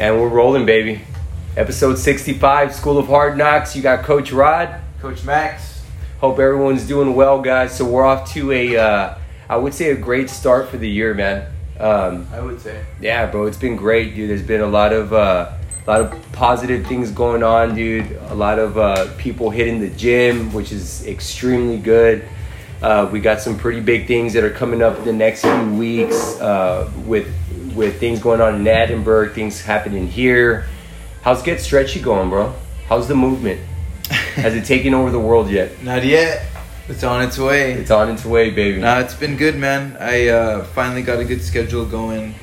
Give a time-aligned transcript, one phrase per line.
[0.00, 1.02] And we're rolling, baby.
[1.58, 3.76] Episode 65, School of Hard Knocks.
[3.76, 4.80] You got Coach Rod.
[4.98, 5.82] Coach Max.
[6.20, 7.76] Hope everyone's doing well, guys.
[7.76, 11.12] So we're off to a, uh, I would say, a great start for the year,
[11.12, 11.52] man.
[11.78, 12.82] Um, I would say.
[12.98, 14.30] yeah, bro, it's been great, dude.
[14.30, 15.52] There's been a lot of, uh,
[15.86, 18.10] a lot of positive things going on, dude.
[18.30, 22.26] A lot of uh, people hitting the gym, which is extremely good.
[22.80, 25.74] Uh, we got some pretty big things that are coming up in the next few
[25.74, 27.30] weeks uh, with
[27.74, 30.66] with things going on in Edinburg, things happening here.
[31.22, 32.52] How's Get Stretchy going, bro?
[32.88, 33.60] How's the movement?
[34.34, 35.82] Has it taken over the world yet?
[35.82, 36.46] Not yet.
[36.88, 37.72] It's on its way.
[37.72, 38.80] It's on its way, baby.
[38.80, 39.96] Nah, it's been good, man.
[40.00, 42.34] I uh, finally got a good schedule going.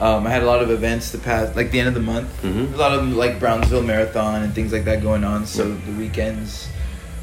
[0.00, 2.28] Um, I had a lot of events the past, like the end of the month.
[2.42, 2.74] Mhm.
[2.74, 5.46] A lot of like Brownsville Marathon and things like that going on.
[5.46, 6.68] So the weekends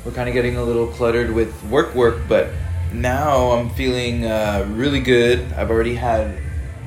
[0.04, 2.22] were kind of getting a little cluttered with work, work.
[2.28, 2.50] But
[2.92, 5.54] now I'm feeling uh, really good.
[5.54, 6.38] I've already had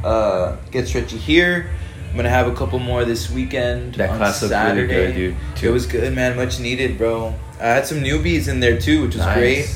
[0.05, 1.71] uh, get stretchy here.
[2.11, 3.95] I'm gonna have a couple more this weekend.
[3.97, 4.95] That on class looked really Saturday.
[5.13, 5.69] good, dude, too.
[5.69, 6.37] It was good, man.
[6.37, 7.35] Much needed, bro.
[7.61, 9.37] I had some newbies in there too, which was Nice.
[9.37, 9.75] great.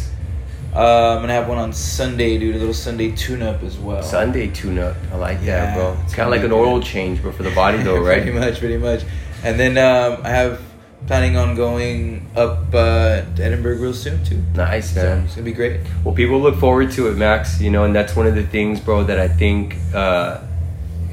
[0.74, 2.54] Uh, I'm gonna have one on Sunday, dude.
[2.54, 4.02] A little Sunday tune-up as well.
[4.02, 4.96] Sunday tune-up.
[5.12, 5.96] I like that, Yeah, bro.
[6.04, 8.22] It's kind of like an oil change, but for the body, though, right?
[8.22, 9.02] pretty much, pretty much.
[9.44, 10.62] And then um, I have
[11.06, 14.42] planning on going up uh, to Edinburg real soon too.
[14.54, 15.24] Nice, So man.
[15.24, 15.80] it's gonna be great.
[16.04, 17.60] Well, people look forward to it, Max.
[17.60, 20.40] You know, and that's one of the things, bro, that I think, uh,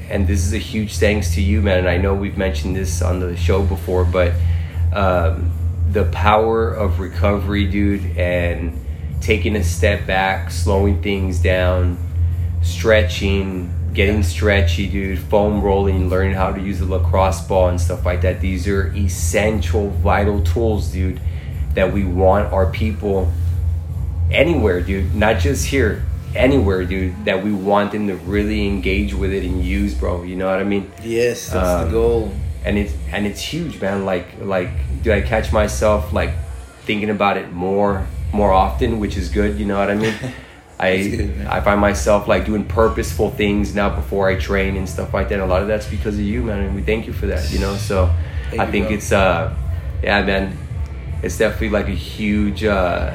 [0.08, 1.78] and this is a huge thanks to you, man.
[1.80, 4.32] And I know we've mentioned this on the show before, but
[4.92, 5.50] um,
[5.90, 8.76] the power of recovery, dude, and
[9.20, 11.98] taking a step back, slowing things down,
[12.62, 18.06] stretching, getting stretchy, dude, foam rolling, learning how to use the lacrosse ball and stuff
[18.06, 18.40] like that.
[18.40, 21.20] These are essential, vital tools, dude,
[21.74, 23.32] that we want our people
[24.30, 29.32] anywhere, dude, not just here, anywhere, dude, that we want them to really engage with
[29.32, 30.22] it and use, bro.
[30.22, 30.90] You know what I mean?
[31.02, 32.32] Yes, that's Um, the goal.
[32.64, 34.04] And it's and it's huge, man.
[34.04, 34.68] Like like,
[35.02, 36.30] do I catch myself like
[36.82, 39.58] thinking about it more more often, which is good.
[39.58, 40.14] You know what I mean?
[40.80, 41.46] I good.
[41.46, 45.34] I find myself like doing purposeful things now before I train and stuff like that.
[45.34, 46.60] And a lot of that's because of you, man.
[46.60, 47.52] And we thank you for that.
[47.52, 48.12] You know, so
[48.48, 48.96] Thank I you, think bro.
[48.96, 49.54] it's uh,
[50.02, 50.56] yeah, man.
[51.22, 53.14] It's definitely like a huge uh,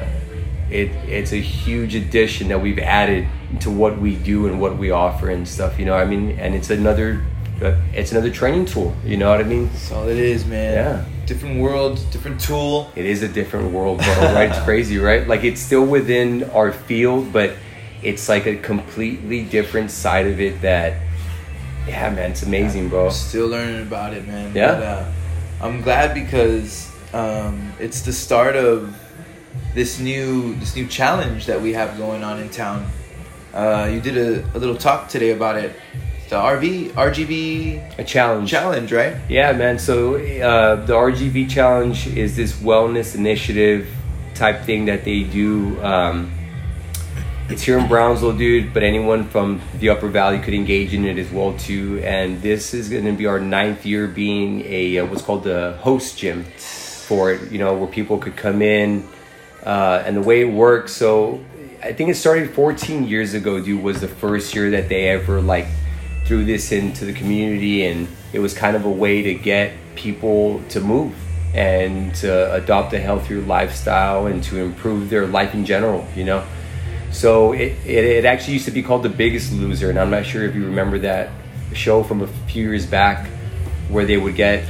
[0.70, 3.26] it it's a huge addition that we've added
[3.60, 5.78] to what we do and what we offer and stuff.
[5.78, 7.24] You know, I mean, and it's another
[7.60, 8.94] uh, it's another training tool.
[9.04, 9.68] You know what I mean?
[9.68, 10.72] That's all it is, man.
[10.72, 11.15] Yeah.
[11.26, 12.90] Different world, different tool.
[12.94, 14.06] It is a different world, bro.
[14.32, 14.48] Right?
[14.48, 15.26] It's crazy, right?
[15.26, 17.56] Like it's still within our field, but
[18.02, 20.60] it's like a completely different side of it.
[20.62, 21.00] That,
[21.88, 23.10] yeah, man, it's amazing, bro.
[23.10, 24.54] Still learning about it, man.
[24.54, 24.74] Yeah?
[24.74, 25.12] But, uh,
[25.60, 28.94] I'm glad because um, it's the start of
[29.74, 32.86] this new this new challenge that we have going on in town.
[33.52, 35.74] Uh, you did a, a little talk today about it.
[36.28, 38.50] The RV RGV A challenge.
[38.50, 39.16] challenge, right?
[39.28, 39.78] Yeah, man.
[39.78, 43.88] So uh, the RGV challenge is this wellness initiative
[44.34, 45.80] type thing that they do.
[45.84, 46.32] Um,
[47.48, 51.16] it's here in Brownsville, dude, but anyone from the Upper Valley could engage in it
[51.16, 52.00] as well too.
[52.02, 55.78] And this is going to be our ninth year being a uh, what's called the
[55.80, 57.52] host gym for it.
[57.52, 59.06] You know, where people could come in,
[59.62, 60.90] uh, and the way it works.
[60.90, 61.44] So
[61.84, 63.80] I think it started 14 years ago, dude.
[63.80, 65.68] Was the first year that they ever like
[66.26, 70.62] threw this into the community, and it was kind of a way to get people
[70.68, 71.14] to move
[71.54, 76.06] and to adopt a healthier lifestyle and to improve their life in general.
[76.14, 76.44] You know.
[77.12, 80.26] So it, it, it actually used to be called The Biggest Loser, and I'm not
[80.26, 81.30] sure if you remember that
[81.72, 83.28] show from a few years back
[83.88, 84.64] where they would get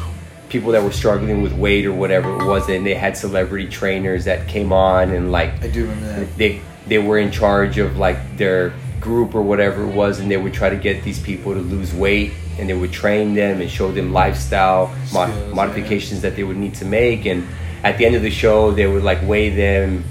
[0.49, 4.27] people that were struggling with weight or whatever it was, and they had celebrity trainers
[4.27, 6.37] that came on and like I do remember that.
[6.37, 8.73] they they were in charge of like their
[9.07, 11.95] group or whatever it was, and they would try to get these people to lose
[11.95, 16.45] weight, and they would train them and show them lifestyle mo- Skills, modifications that they
[16.45, 17.47] would need to make, and
[17.83, 20.05] at the end of the show, they would like weigh them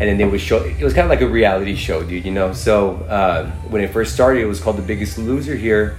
[0.00, 2.32] and then they would show it was kind of like a reality show dude you
[2.32, 2.52] know?
[2.52, 5.98] So uh, when it first started it was called the biggest loser here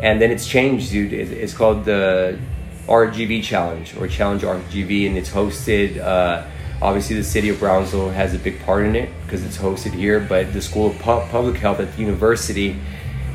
[0.00, 1.12] and then it's changed dude.
[1.12, 2.38] It, it's called the
[2.86, 6.44] rgv challenge or challenge rgv and it's hosted uh,
[6.82, 10.20] obviously the city of brownsville has a big part in it because it's hosted here
[10.20, 12.76] but the school of Pu- public health at the university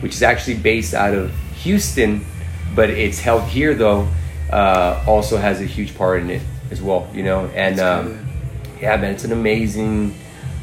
[0.01, 2.25] which is actually based out of houston
[2.74, 4.07] but it's held here though
[4.51, 7.45] uh, also has a huge part in it as well you know?
[7.47, 8.25] And um,
[8.81, 10.15] yeah man it's an amazing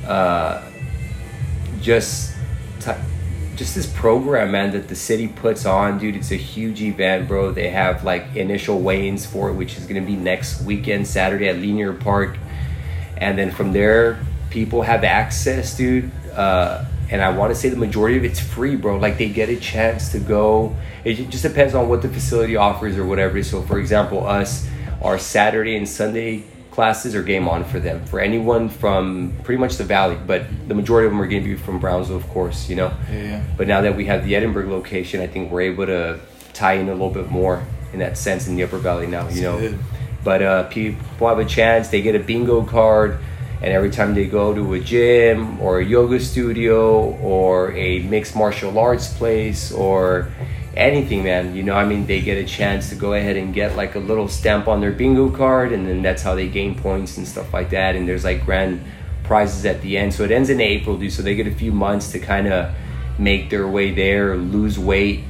[0.06, 0.62] uh,
[1.80, 2.34] just
[2.80, 2.92] t-
[3.54, 7.52] just this program man that the city puts on dude it's a huge event bro.
[7.52, 11.48] They have like initial weigh-ins for it which is going to be next weekend saturday
[11.48, 12.38] at linear park
[13.22, 14.18] and then from there
[14.50, 18.74] people have access dude uh, and I want to say the majority of it's free,
[18.74, 18.96] bro.
[18.96, 20.74] Like they get a chance to go.
[21.04, 23.42] It just depends on what the facility offers or whatever.
[23.42, 24.66] So, for example, us,
[25.02, 28.02] our Saturday and Sunday classes are game on for them.
[28.06, 31.48] For anyone from pretty much the valley, but the majority of them are going to
[31.50, 32.70] be from Brownsville, of course.
[32.70, 32.94] You know.
[33.10, 33.44] Yeah.
[33.58, 36.18] But now that we have the Edinburg location, I think we're able to
[36.54, 39.28] tie in a little bit more in that sense in the Upper Valley now.
[39.28, 39.58] You know.
[39.58, 39.78] good.
[40.24, 41.88] But uh, people have a chance.
[41.88, 43.18] They get a bingo card,
[43.60, 48.36] and every time they go to a gym or a yoga studio or a mixed
[48.36, 50.30] martial arts place or
[50.76, 53.76] anything, man, you know, I mean, they get a chance to go ahead and get
[53.76, 57.16] like a little stamp on their bingo card, and then that's how they gain points
[57.18, 57.96] and stuff like that.
[57.96, 58.82] And there's like grand
[59.24, 60.14] prizes at the end.
[60.14, 61.12] So it ends in April, dude.
[61.12, 62.74] So they get a few months to kind of
[63.18, 65.24] make their way there, lose weight.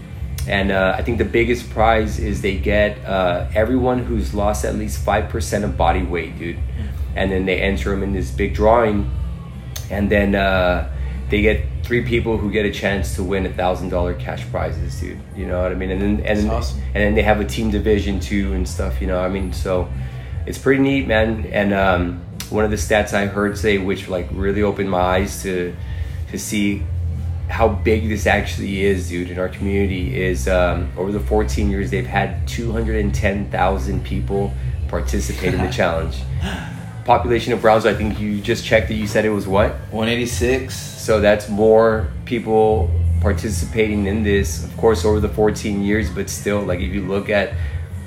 [0.48, 4.74] And uh, I think the biggest prize is they get uh, everyone who's lost at
[4.74, 6.58] least 5% of body weight, dude.
[7.14, 9.10] And then they enter them in this big drawing.
[9.90, 10.92] And then uh,
[11.28, 14.98] they get three people who get a chance to win a thousand dollar cash prizes,
[15.00, 15.20] dude.
[15.36, 15.90] You know what I mean?
[15.90, 16.80] And then and That's awesome.
[16.94, 19.00] and then they have a team division too and stuff.
[19.00, 19.88] You know, I mean, so
[20.46, 21.46] it's pretty neat, man.
[21.52, 25.42] And um, one of the stats I heard say, which like really opened my eyes
[25.42, 25.74] to
[26.30, 26.82] to see
[27.52, 31.90] how big this actually is, dude, in our community is um, over the 14 years
[31.90, 34.54] they've had 210,000 people
[34.88, 36.16] participate in the challenge.
[37.04, 38.94] Population of Brownsville, I think you just checked it.
[38.94, 39.72] You said it was what?
[39.90, 40.74] 186.
[40.74, 42.90] So that's more people
[43.20, 47.28] participating in this, of course, over the 14 years, but still, like if you look
[47.28, 47.52] at,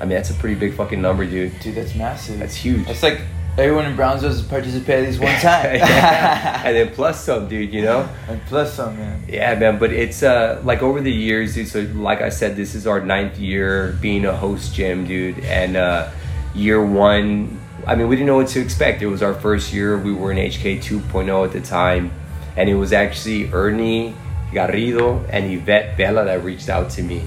[0.00, 1.56] I mean, that's a pretty big fucking number, dude.
[1.60, 2.40] Dude, that's massive.
[2.40, 2.84] That's huge.
[2.88, 3.20] That's like
[3.58, 5.76] everyone in Brownsville has participated at least one time.
[5.76, 6.62] Yeah.
[6.64, 8.08] and then plus some, dude, you know?
[8.28, 9.24] and plus some, man.
[9.28, 11.68] Yeah, man, but it's uh like over the years, dude.
[11.68, 15.38] So like I said, this is our ninth year being a host gym, dude.
[15.40, 16.10] And uh
[16.54, 19.02] year one, I mean, we didn't know what to expect.
[19.02, 19.98] It was our first year.
[19.98, 22.10] We were in HK 2.0 at the time,
[22.56, 24.14] and it was actually Ernie
[24.52, 27.22] Garrido and Yvette Bella that reached out to me.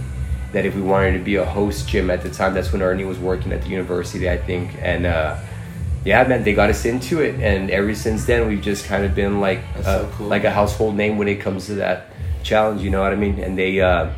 [0.51, 3.05] That if we wanted to be a host gym at the time, that's when Ernie
[3.05, 5.05] was working at the university, I think, and.
[5.05, 5.37] uh
[6.05, 9.13] yeah, man, they got us into it, and ever since then, we've just kind of
[9.13, 10.27] been like, uh, so cool.
[10.27, 12.07] like a household name when it comes to that
[12.41, 12.81] challenge.
[12.81, 13.39] You know what I mean?
[13.39, 14.11] And they, uh,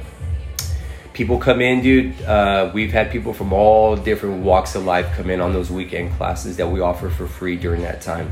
[1.14, 2.22] people come in, dude.
[2.22, 6.16] Uh, we've had people from all different walks of life come in on those weekend
[6.18, 8.32] classes that we offer for free during that time,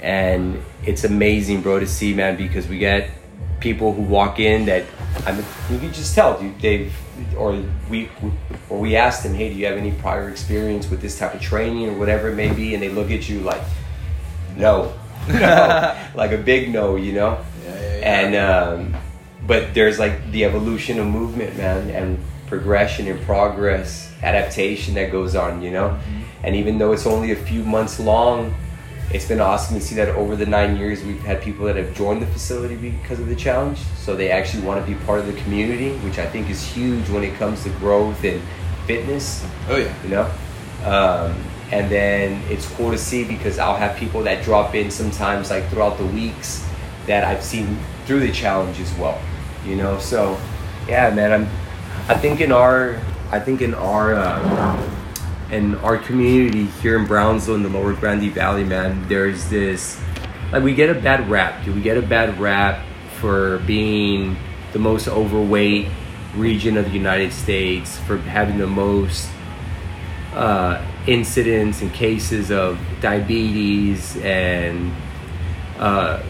[0.00, 3.10] and it's amazing, bro, to see, man, because we get
[3.60, 4.84] people who walk in that
[5.26, 6.38] I mean, you can just tell.
[6.60, 6.94] They've
[7.36, 8.08] or we
[8.68, 11.40] or we ask them, hey, do you have any prior experience with this type of
[11.40, 13.62] training or whatever it may be, and they look at you like,
[14.56, 14.94] no,
[15.28, 17.44] no, like a big no, you know.
[17.64, 18.20] Yeah, yeah, yeah.
[18.20, 18.96] And um,
[19.46, 25.34] but there's like the evolution of movement, man, and progression and progress, adaptation that goes
[25.36, 25.88] on, you know.
[25.88, 26.20] Mm-hmm.
[26.44, 28.54] And even though it's only a few months long,
[29.12, 31.94] it's been awesome to see that over the nine years we've had people that have
[31.94, 33.78] joined the facility because of the challenge.
[33.96, 37.08] So they actually want to be part of the community, which I think is huge
[37.10, 38.40] when it comes to growth and
[38.90, 40.02] fitness oh yeah.
[40.02, 40.24] you know
[40.84, 41.36] um,
[41.70, 45.64] and then it's cool to see because i'll have people that drop in sometimes like
[45.68, 46.66] throughout the weeks
[47.06, 49.20] that i've seen through the challenge as well
[49.64, 50.36] you know so
[50.88, 51.48] yeah man i'm
[52.08, 54.99] i think in our i think in our uh,
[55.52, 60.00] in our community here in brownsville in the lower grande valley man there's this
[60.52, 62.84] like we get a bad rap do we get a bad rap
[63.20, 64.36] for being
[64.72, 65.88] the most overweight
[66.36, 69.28] region of the united states for having the most
[70.32, 74.92] uh, incidents and cases of diabetes and
[75.78, 76.22] uh,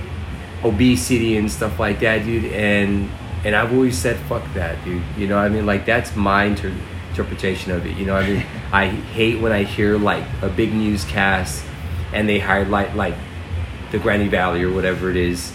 [0.65, 2.47] obesity and stuff like that, dude.
[2.47, 3.11] And
[3.45, 5.03] and I've always said, fuck that, dude.
[5.17, 6.75] You know, I mean, like that's my inter-
[7.21, 7.97] interpretation of it.
[7.97, 11.65] You know, I mean, I hate when I hear like a big newscast
[12.13, 13.15] and they highlight like
[13.93, 15.53] the Grande Valley or whatever it is,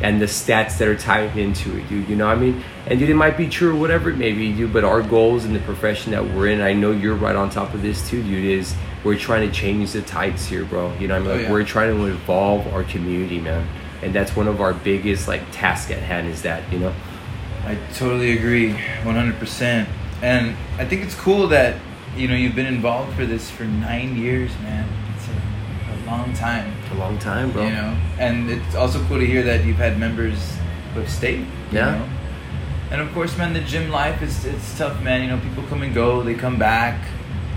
[0.00, 2.08] and the stats that are tied into it, dude.
[2.08, 2.62] You know what I mean?
[2.86, 4.72] And dude, it might be true or whatever it may be, dude.
[4.72, 7.74] But our goals in the profession that we're in, I know you're right on top
[7.74, 8.44] of this too, dude.
[8.44, 10.94] Is we're trying to change the tides here, bro.
[10.98, 11.30] You know what I mean?
[11.30, 11.52] Oh, Like yeah.
[11.52, 13.66] we're trying to evolve our community, man.
[14.02, 16.94] And that's one of our biggest like tasks at hand is that, you know.
[17.64, 18.72] I totally agree,
[19.02, 19.86] 100%.
[20.22, 21.76] And I think it's cool that
[22.16, 24.88] you know you've been involved for this for nine years, man.
[25.16, 27.64] It's a, a long time, A long time, bro.
[27.64, 27.96] you know.
[28.18, 30.38] And it's also cool to hear that you've had members
[30.96, 31.38] of state.
[31.40, 31.46] you
[31.78, 31.92] Yeah.
[31.98, 32.08] know?
[32.90, 35.22] And of course, man, the gym life is it's tough, man.
[35.22, 36.96] You know, people come and go, they come back.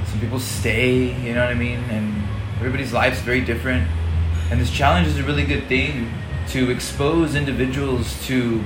[0.08, 1.16] Some people stay.
[1.24, 1.80] You know what I mean?
[1.90, 2.22] And
[2.58, 3.88] everybody's life's very different.
[4.52, 6.12] And this challenge is a really good thing
[6.50, 8.62] to expose individuals to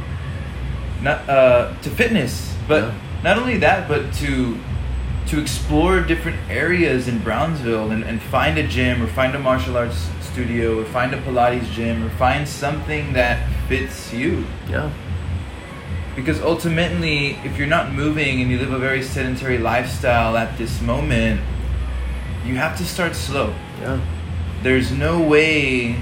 [1.04, 2.94] not uh, to fitness, but Yeah.
[3.26, 4.58] Not only that, but to
[5.30, 9.76] to explore different areas in Brownsville and, and find a gym or find a martial
[9.76, 14.46] arts studio or find a Pilates gym or find something that fits you.
[14.70, 14.94] Yeah.
[16.16, 20.80] Because ultimately, if you're not moving and you live a very sedentary lifestyle at this
[20.82, 21.42] moment,
[22.46, 23.56] you have to start slow.
[23.82, 24.00] Yeah.
[24.62, 26.00] There's no way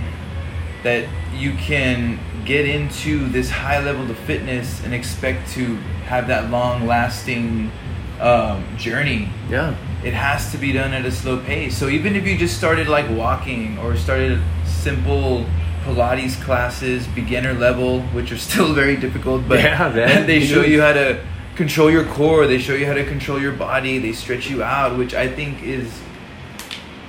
[0.83, 5.77] that you can get into this high level of fitness and expect to
[6.13, 7.71] have that long lasting
[8.19, 9.29] um, journey.
[9.49, 9.75] Yeah.
[10.03, 11.77] It has to be done at a slow pace.
[11.77, 15.45] So even if you just started like walking or started simple
[15.83, 20.27] Pilates classes, beginner level, which are still very difficult, but Yeah, man.
[20.33, 21.23] they show you how to
[21.55, 24.97] control your core, they show you how to control your body, they stretch you out,
[24.97, 25.87] which I think is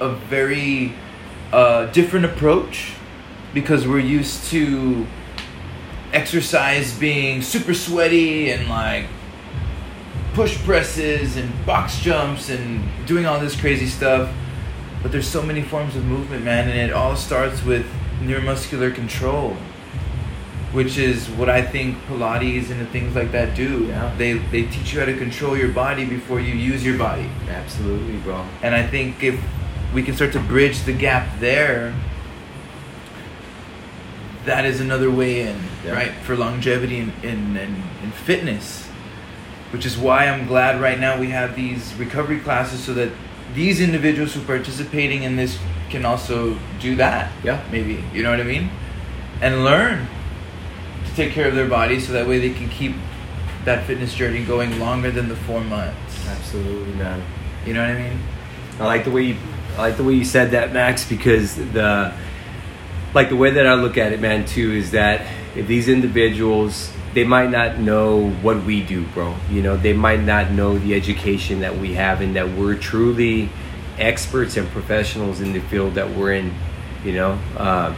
[0.01, 0.93] a very
[1.53, 2.95] uh, different approach
[3.55, 5.07] because we're used to
[6.15, 9.07] exercise being super sweaty and like
[10.33, 14.33] push presses and box jumps and doing all this crazy stuff.
[15.03, 17.87] But there's so many forms of movement, man, and it all starts with
[18.21, 19.55] neuromuscular control,
[20.73, 23.85] which is what I think Pilates and things like that do.
[23.85, 24.15] Yeah.
[24.17, 27.29] They they teach you how to control your body before you use your body.
[27.49, 28.47] Absolutely, bro.
[28.63, 29.39] And I think if
[29.93, 31.95] we can start to bridge the gap there,
[34.45, 35.93] that is another way in, Yeah.
[35.93, 38.87] right, for longevity and in, in, in fitness.
[39.73, 43.11] Which is why I'm glad right now we have these recovery classes so that
[43.55, 45.59] these individuals who are participating in this
[45.91, 47.33] can also do that.
[47.43, 47.63] Yeah.
[47.73, 48.05] Maybe.
[48.13, 48.71] You know what I mean?
[49.41, 50.07] And learn
[51.07, 52.95] to take care of their body so that way they can keep
[53.65, 56.27] that fitness journey going longer than the four months.
[56.29, 57.23] Absolutely, man.
[57.67, 58.21] You know what I mean?
[58.79, 59.37] I like the way you
[59.77, 62.13] I like the way you said that, Max, because the
[63.15, 66.91] like the way that I look at it, man, too, is that if these individuals
[67.15, 69.37] they might not know what we do, bro.
[69.49, 73.49] You know, they might not know the education that we have and that we're truly
[73.99, 76.53] experts and professionals in the field that we're in.
[77.05, 77.95] You know, uh,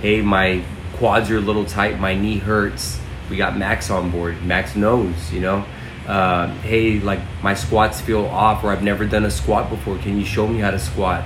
[0.00, 0.64] hey, my
[0.94, 3.00] quads are a little tight, my knee hurts.
[3.28, 4.40] We got Max on board.
[4.44, 5.64] Max knows, you know.
[6.06, 9.98] Uh, hey, like my squats feel off, or I've never done a squat before.
[9.98, 11.24] Can you show me how to squat?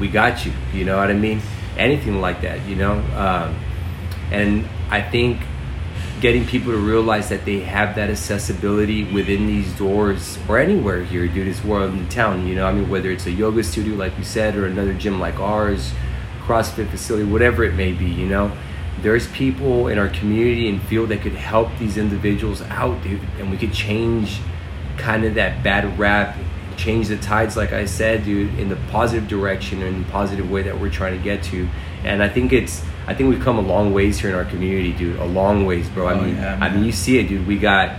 [0.00, 0.52] We got you.
[0.72, 1.40] You know what I mean?
[1.76, 2.94] Anything like that, you know.
[3.16, 3.58] Um,
[4.30, 5.40] and I think
[6.20, 11.26] getting people to realize that they have that accessibility within these doors or anywhere here,
[11.28, 12.46] dude, is well in the town.
[12.46, 15.20] You know, I mean, whether it's a yoga studio, like you said, or another gym
[15.20, 15.92] like ours,
[16.44, 18.56] CrossFit facility, whatever it may be, you know,
[19.02, 23.50] there's people in our community and field that could help these individuals out, dude, and
[23.50, 24.40] we could change
[24.96, 26.36] kind of that bad rap,
[26.76, 30.78] change the tides, like I said, dude, in the positive direction and positive way that
[30.78, 31.68] we're trying to get to.
[32.04, 34.92] And I think it's, I think we've come a long ways here in our community,
[34.92, 35.16] dude.
[35.18, 36.06] A long ways, bro.
[36.08, 37.46] I Oh, mean, yeah, I mean, you see it, dude.
[37.46, 37.96] We got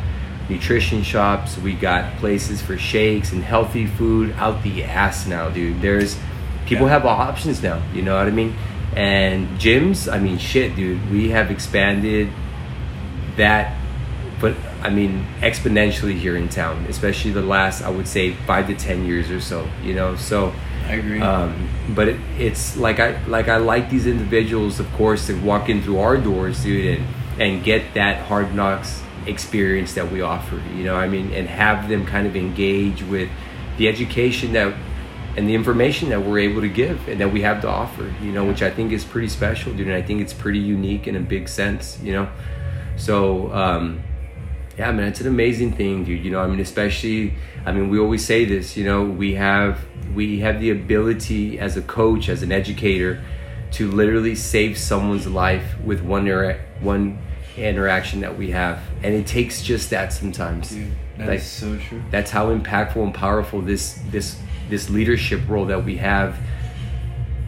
[0.50, 5.82] nutrition shops, we got places for shakes and healthy food out the ass now, dude.
[5.82, 6.18] There's
[6.66, 6.94] people Yeah.
[6.94, 7.82] have options now.
[7.94, 8.56] You know what I mean?
[8.96, 11.12] And gyms, I mean, shit, dude.
[11.12, 12.30] We have expanded
[13.36, 13.76] that,
[14.82, 19.06] I mean, exponentially here in town, especially the last, I would say, five to ten
[19.06, 19.68] years or so.
[19.84, 20.54] You know, so.
[20.86, 21.20] I agree.
[21.20, 25.68] Um, but it, it's like I like I like these individuals, of course, to walk
[25.68, 27.08] in through our doors, dude, and
[27.42, 30.62] and get that hard knocks experience that we offer.
[30.74, 33.30] You know, I mean, and have them kind of engage with
[33.78, 34.74] the education that
[35.36, 38.14] and the information that we're able to give and that we have to offer.
[38.22, 41.06] You know, which I think is pretty special, dude, and I think it's pretty unique
[41.06, 42.00] in a big sense.
[42.02, 42.30] You know,
[42.96, 43.52] so.
[43.52, 44.04] Um,
[44.78, 46.24] yeah, man, it's an amazing thing, dude.
[46.24, 47.34] You know, I mean, especially,
[47.66, 48.78] I mean, we always say this.
[48.78, 53.24] You know, we have we have the ability as a coach, as an educator,
[53.72, 57.18] to literally save someone's life with one intera- one
[57.58, 60.70] interaction that we have, and it takes just that sometimes.
[60.70, 62.04] Dude, that is like, so true.
[62.12, 64.38] That's how impactful and powerful this this
[64.70, 66.38] this leadership role that we have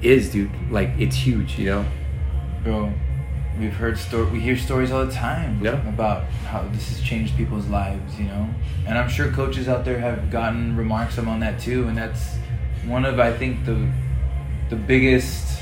[0.01, 0.49] is, dude.
[0.71, 1.59] Like, it's huge.
[1.59, 1.85] You know.
[2.63, 2.91] Bro,
[3.59, 4.25] we've heard story.
[4.31, 5.87] We hear stories all the time Yeah.
[5.87, 8.17] about how this has changed people's lives.
[8.19, 8.49] You know,
[8.87, 11.87] and I'm sure coaches out there have gotten remarks on that too.
[11.87, 12.37] And that's
[12.85, 13.87] one of I think the
[14.69, 15.61] the biggest.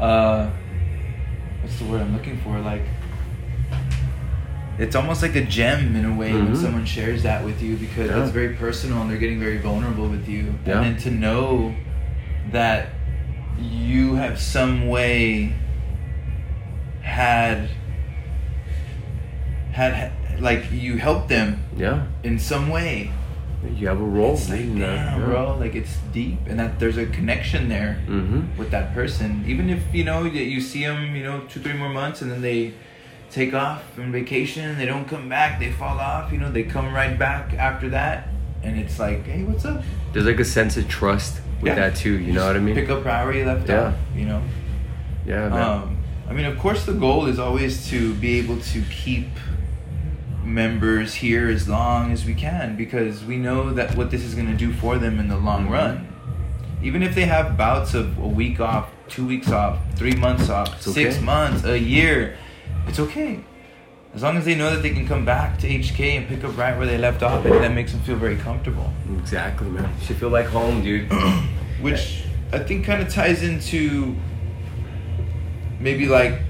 [0.00, 0.50] Uh,
[1.62, 2.58] what's the word I'm looking for?
[2.60, 2.82] Like.
[4.78, 6.56] It's almost like a gem in a way when Mhm.
[6.56, 8.22] someone shares that with you because Yeah.
[8.22, 10.52] it's very personal and they're getting very vulnerable with you.
[10.66, 10.82] Yeah.
[10.82, 11.74] And then to know
[12.52, 12.88] that
[13.58, 15.54] you have some way
[17.16, 17.68] had
[19.72, 22.04] had like you helped them Yeah.
[22.22, 23.10] in some way.
[23.74, 24.34] You have a role.
[24.34, 28.56] It's like, damn, bro, like it's deep, and that there's a connection there Mm-hmm.
[28.58, 29.44] with that person.
[29.46, 32.30] Even if you know that you see them, you know, two three more months, and
[32.30, 32.74] then they
[33.30, 36.32] take off on vacation, they don't come back, they fall off.
[36.32, 38.28] You know, they come right back after that,
[38.62, 39.82] and it's like, hey, what's up?
[40.12, 41.74] There's like a sense of trust with Yeah.
[41.76, 42.16] that too.
[42.20, 42.74] You know what I mean?
[42.76, 43.80] Pick up where you left Yeah.
[43.88, 43.94] off.
[44.14, 44.42] You know.
[45.26, 45.62] Yeah, man.
[45.62, 45.95] Um,
[46.28, 49.28] I mean, of course, the goal is always to be able to keep
[50.44, 54.46] members here as long as we can because we know that what this is going
[54.46, 56.08] to do for them in the long run.
[56.82, 60.74] Even if they have bouts of a week off, two weeks off, three months off,
[60.76, 61.24] It's six okay.
[61.24, 62.36] months, a year,
[62.86, 63.40] it's okay.
[64.14, 66.56] As long as they know that they can come back to HK and pick up
[66.56, 68.90] right where they left off, and that makes them feel very comfortable.
[69.18, 69.92] Exactly, man.
[70.00, 71.10] You should feel like home, dude.
[71.80, 74.16] which I think kind of ties into
[75.80, 76.40] maybe like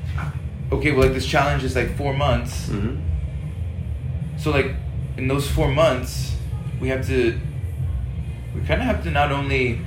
[0.72, 2.68] okay, well, like this challenge is like four months.
[2.68, 2.96] hmm
[4.38, 4.72] So like
[5.16, 6.36] in those four months,
[6.80, 7.38] we have to
[8.54, 9.80] we kind of have to not only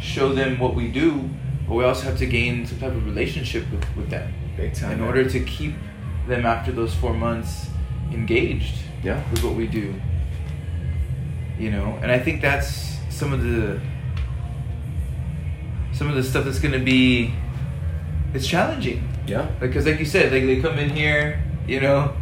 [0.00, 1.28] show them what we do,
[1.68, 4.92] but we also have to gain some type of relationship with, with them Big time.
[4.92, 5.06] in man.
[5.08, 5.74] order to keep
[6.28, 7.68] them after those four months
[8.12, 8.74] engaged
[9.04, 9.22] Yeah.
[9.30, 9.94] with what we do.
[11.58, 13.78] You know, and I think that's some of the
[15.92, 17.32] some of the stuff that's gonna be
[18.34, 19.46] it's challenging Yeah.
[19.60, 22.12] because like you said like they come in here you know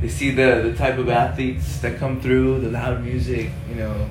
[0.00, 4.08] they see the the type of athletes that come through the loud music you know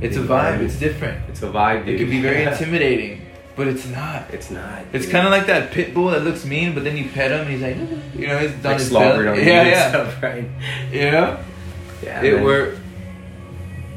[0.00, 1.94] it's a vibe it's different It's a vibe, dude.
[1.94, 2.52] it can be very Yeah.
[2.52, 3.20] intimidating
[3.54, 4.82] but it's not It's not.
[4.92, 7.40] it's kind of like that pit bull that looks mean but then you pet him
[7.42, 7.76] and he's like
[8.18, 9.28] you know he's done like his belly.
[9.28, 10.44] on yeah yeah stuff, right?
[10.92, 11.38] you know
[12.02, 12.22] Yeah.
[12.22, 12.44] it, man.
[12.44, 12.78] we're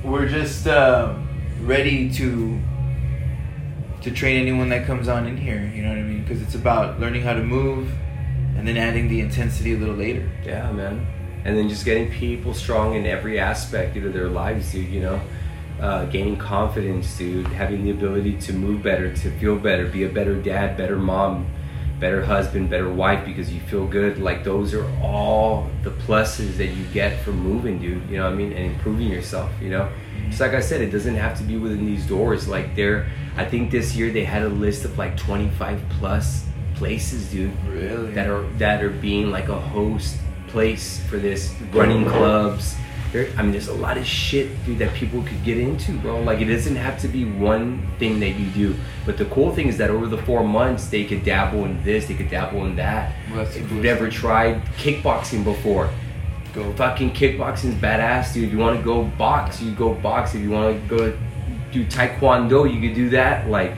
[0.04, 1.28] we're just um,
[1.64, 2.60] ready to
[4.06, 5.68] to train anyone that comes on in here.
[5.74, 6.22] You know what I mean?
[6.22, 7.92] Because it's about learning how to move,
[8.56, 10.30] and then adding the intensity a little later.
[10.46, 11.08] Yeah, man.
[11.44, 14.90] And then just getting people strong in every aspect of their lives, dude.
[14.90, 15.22] You know,
[15.82, 17.48] uh, gaining confidence, dude.
[17.48, 21.48] Having the ability to move better, to feel better, be a better dad, better mom,
[22.00, 24.20] better husband, better wife because you feel good.
[24.20, 28.08] Like those are all the pluses that you get from moving, dude.
[28.08, 28.54] You know what I mean?
[28.54, 29.50] And improving yourself.
[29.60, 29.90] You know,
[30.30, 32.48] just like I said, it doesn't have to be within these doors.
[32.48, 37.30] Like there, I think this year they had a list of like 25 plus places,
[37.32, 38.12] dude Really?
[38.12, 40.18] that are that are being like a host
[40.48, 42.76] place for this running clubs.
[43.12, 46.22] There, I mean, there's a lot of shit, dude, that people could get into, bro.
[46.22, 48.76] Like, it doesn't have to be one thing that you do.
[49.06, 52.08] But the cool thing is that over the four months, they could dabble in this,
[52.08, 53.16] they could dabble in that.
[53.32, 55.90] Well, if you've never tried kickboxing before,
[56.56, 56.72] Go.
[56.74, 58.50] fucking kickboxing's badass, dude.
[58.50, 60.34] You want to go box, you go box.
[60.34, 61.18] If you want to go
[61.74, 63.50] do taekwondo, you could do that.
[63.50, 63.74] Like,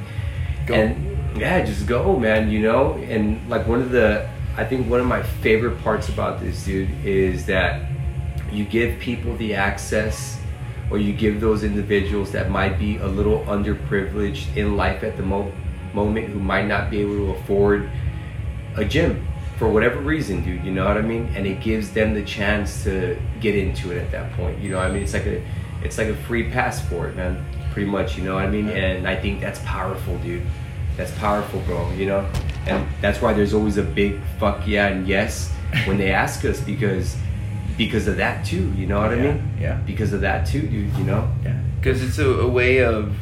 [0.68, 0.76] Go.
[0.76, 2.52] and yeah, just go, man.
[2.52, 6.40] You know, and like one of the, I think one of my favorite parts about
[6.40, 7.90] this, dude, is that
[8.52, 10.40] you give people the access,
[10.92, 15.24] or you give those individuals that might be a little underprivileged in life at the
[15.24, 15.52] mo-
[15.96, 17.90] moment, who might not be able to afford
[18.76, 19.28] a gym
[19.58, 20.64] for whatever reason, dude.
[20.64, 21.32] You know what I mean?
[21.36, 24.60] And it gives them the chance to get into it at that point.
[24.60, 25.04] You know what I mean?
[25.04, 25.44] It's like a,
[25.84, 27.44] it's like a free passport, man.
[27.72, 28.18] Pretty much.
[28.18, 28.70] You know what I mean?
[28.70, 30.44] And I think that's powerful, dude.
[30.96, 31.92] That's powerful, bro.
[31.92, 32.30] You know,
[32.66, 35.54] and that's why there's always a big fuck yeah and yes
[35.86, 37.16] when they ask us because
[37.78, 38.72] because of that too.
[38.74, 39.52] You know what I mean?
[39.60, 39.76] yeah.
[39.86, 40.94] Because of that too, dude.
[40.96, 41.32] You know?
[41.44, 41.60] Yeah.
[41.80, 43.16] Because it's a, a way of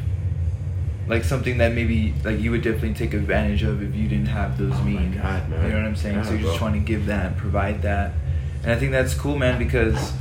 [1.07, 4.57] like something that maybe like you would definitely take advantage of if you didn't have
[4.57, 5.15] those Oh means.
[5.15, 5.63] God, man.
[5.63, 6.15] You know what I'm saying?
[6.15, 6.57] Yeah, so you're just bro.
[6.69, 8.13] trying to give that, provide that,
[8.63, 9.59] and I think that's cool, man.
[9.59, 10.13] Because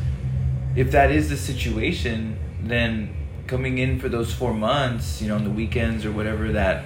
[0.76, 3.14] if that is the situation, then
[3.46, 6.84] coming in for those four months, you know, on the weekends or whatever that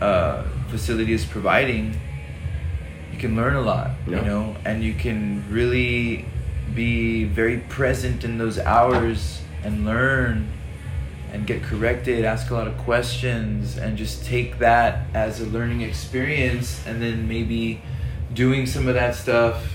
[0.00, 1.98] uh, facility is providing,
[3.12, 4.20] you can learn a lot, Yeah.
[4.20, 6.24] you know, and you can really
[6.74, 10.48] be very present in those hours and learn
[11.34, 15.80] and get corrected, ask a lot of questions, and just take that as a learning
[15.80, 17.82] experience, and then maybe
[18.32, 19.66] doing some of that stuff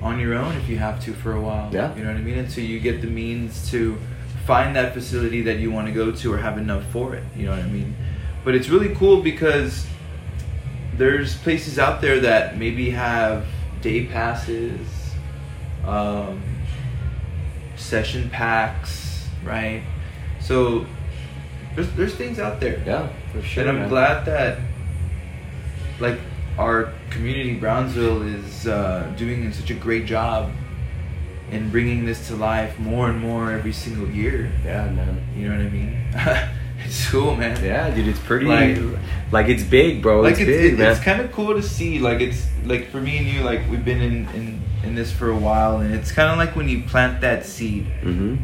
[0.00, 1.68] on your own if you have to for a while.
[1.72, 1.94] Yeah.
[1.94, 2.38] You know what I mean?
[2.38, 3.98] Until you get the means to
[4.46, 7.24] find that facility that you want to go to or have enough for it.
[7.36, 7.94] You know what I mean?
[8.42, 9.86] But it's really cool because
[10.94, 13.44] there's places out there that maybe have
[13.82, 14.80] day passes,
[15.84, 16.42] um,
[17.76, 19.82] session packs, right?
[20.48, 20.86] So
[21.74, 22.82] there's there's things out there.
[22.86, 23.60] Yeah, for sure.
[23.60, 23.88] and I'm man.
[23.90, 24.58] glad that
[26.00, 26.18] like
[26.58, 30.50] our community Brownsville is uh, doing such a great job
[31.50, 34.50] in bringing this to life more and more every single year.
[34.64, 35.22] Yeah, man.
[35.36, 36.48] You know what I mean?
[36.86, 37.62] it's cool, man.
[37.62, 38.46] Yeah, dude, it's pretty.
[38.46, 38.78] Like-
[39.30, 40.22] Like, it's big, bro.
[40.22, 40.92] like it's, it's, big, it- man.
[40.92, 43.84] it's kind of cool to see like it's like for me and you like we've
[43.84, 46.82] been in in, in this for a while and it's kind of like when you
[46.84, 48.36] plant that seed mm-hmm.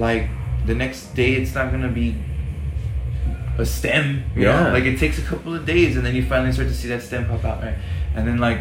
[0.00, 0.30] like
[0.66, 2.14] the next day it's not gonna be
[3.58, 4.64] a stem you Yeah.
[4.64, 6.88] know like it takes a couple of days and then you finally start to see
[6.88, 7.76] that stem pop out right
[8.16, 8.60] and then like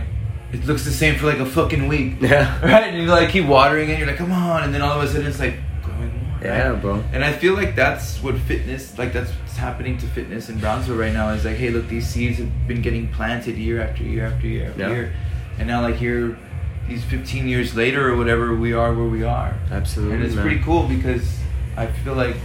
[0.52, 2.60] it looks the same for like a fucking week Yeah.
[2.64, 5.04] right and you like keep watering it you're like come on and then all of
[5.04, 7.04] a sudden it's like growing more Yeah, bro.
[7.14, 10.98] And I feel like that's what fitness, like that's what's happening to fitness in Brownsville
[10.98, 11.30] right now.
[11.30, 14.68] Is like, hey, look, these seeds have been getting planted year after year after year
[14.70, 14.90] after Yeah.
[14.90, 15.14] year,
[15.58, 16.38] and now like here,
[16.90, 20.16] these 15 years later or whatever, we are where we are, Absolutely.
[20.16, 20.44] and it's man.
[20.46, 21.40] pretty cool because
[21.76, 22.36] I feel like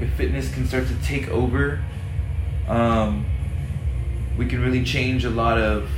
[0.00, 1.80] if fitness can start to take over,
[2.68, 3.24] um,
[4.36, 5.88] we can really change a lot of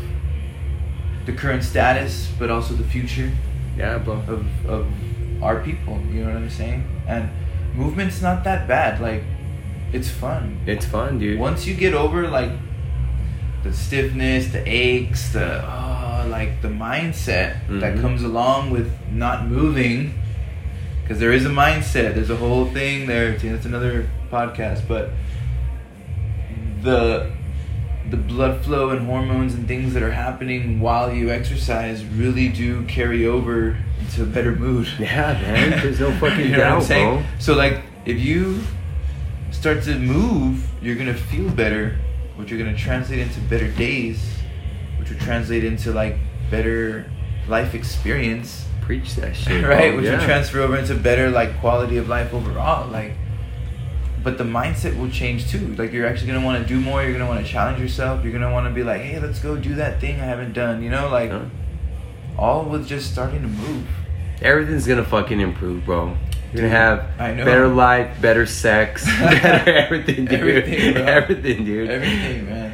[1.26, 3.30] the current status, but also the future
[3.76, 4.14] Yeah, bro.
[4.28, 4.86] of of
[5.42, 6.00] our people.
[6.12, 6.84] You know what I'm saying?
[7.06, 7.28] And
[7.74, 9.00] movement's not that bad.
[9.00, 9.22] Like,
[9.92, 10.58] it's fun.
[10.66, 11.38] It's fun, dude.
[11.38, 12.50] Once you get over like
[13.62, 18.00] the stiffness, the aches, the oh, like the mindset that Mhm.
[18.00, 20.14] comes along with not moving,
[21.08, 22.14] because there is a mindset.
[22.14, 23.34] There's a whole thing there.
[23.38, 25.10] That's another podcast, but
[26.82, 27.32] the
[28.10, 32.82] the blood flow and hormones and things that are happening while you exercise really do
[32.84, 34.86] carry over into a better mood.
[34.98, 35.70] Yeah, man.
[35.82, 37.16] There's no fucking you know what I'm doubt, saying?
[37.16, 37.26] bro.
[37.38, 38.60] So like if you
[39.50, 41.96] start to move, you're gonna feel better,
[42.36, 44.22] which you're gonna translate into better days,
[44.98, 46.16] which will translate into like
[46.50, 47.10] better
[47.48, 48.66] life experience.
[48.88, 49.90] Preach that shit, right?
[49.90, 49.96] bro.
[49.98, 50.16] Which yeah.
[50.18, 52.88] will transfer over into better like quality of life overall.
[52.90, 53.12] Like
[54.24, 55.74] but the mindset will change too.
[55.76, 57.02] Like you're actually gonna want to do more.
[57.02, 58.24] You're gonna want to challenge yourself.
[58.24, 60.82] You're gonna want to be like, hey, let's go do that thing I haven't done.
[60.82, 61.44] You know, like Yeah.
[62.38, 63.86] all with just starting to move.
[64.40, 66.16] Everything's gonna fucking improve, bro.
[66.54, 67.44] You're gonna have I know.
[67.44, 70.40] better life, better sex, better everything, dude.
[70.40, 71.02] Everything, bro.
[71.18, 71.90] everything, dude.
[71.90, 72.67] Everything, man.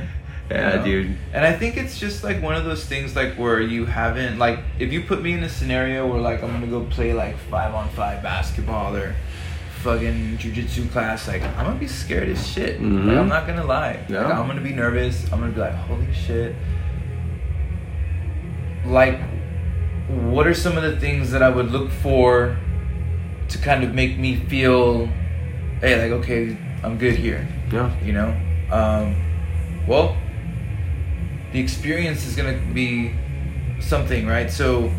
[0.50, 0.84] Yeah, know?
[0.84, 1.16] dude.
[1.32, 4.60] And I think it's just like one of those things like where you haven't like
[4.78, 7.74] if you put me in a scenario where like I'm gonna go play like five
[7.74, 9.14] on five basketball or
[9.82, 12.80] fucking jujitsu class, like I'm gonna be scared as shit.
[12.80, 13.06] Mhm.
[13.06, 14.00] Like I'm not gonna lie.
[14.08, 14.22] No.
[14.22, 15.24] Like, I'm gonna be nervous.
[15.32, 16.54] I'm gonna be like, holy shit.
[18.86, 19.18] Like,
[20.08, 22.58] what are some of the things that I would look for
[23.48, 25.06] to kind of make me feel,
[25.80, 27.90] hey, like okay, I'm good here Yeah.
[28.02, 28.34] you know
[28.70, 29.16] um,
[29.86, 30.16] well
[31.54, 33.14] the experience is going to be
[33.80, 34.90] something right so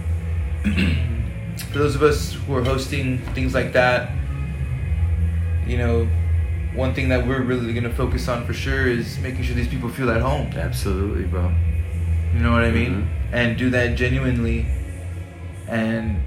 [1.72, 4.10] for those of us who are hosting things like that
[5.68, 6.08] you know
[6.74, 9.68] one thing that we're really going to focus on for sure is making sure these
[9.68, 11.52] people feel at home Absolutely, bro.
[12.34, 13.08] you know what i mean Mhm.
[13.34, 14.66] and do that genuinely
[15.68, 16.22] and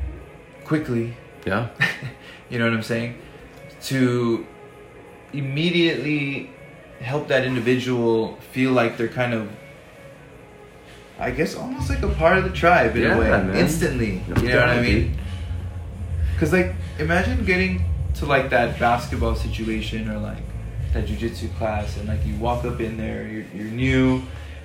[0.65, 1.69] quickly Yeah.
[2.51, 3.15] you know what I'm saying?
[3.89, 4.45] To
[5.33, 6.51] immediately
[7.01, 9.49] help that individual feel like they're kind of,
[11.19, 13.55] I guess, almost like a part of the tribe in Yeah, a way, man.
[13.57, 14.23] instantly.
[14.29, 15.19] No you know what I mean?
[16.33, 20.39] Because like, imagine getting to like that basketball situation or like
[20.93, 24.23] that jujitsu class, and like you walk up in there, you're you're new,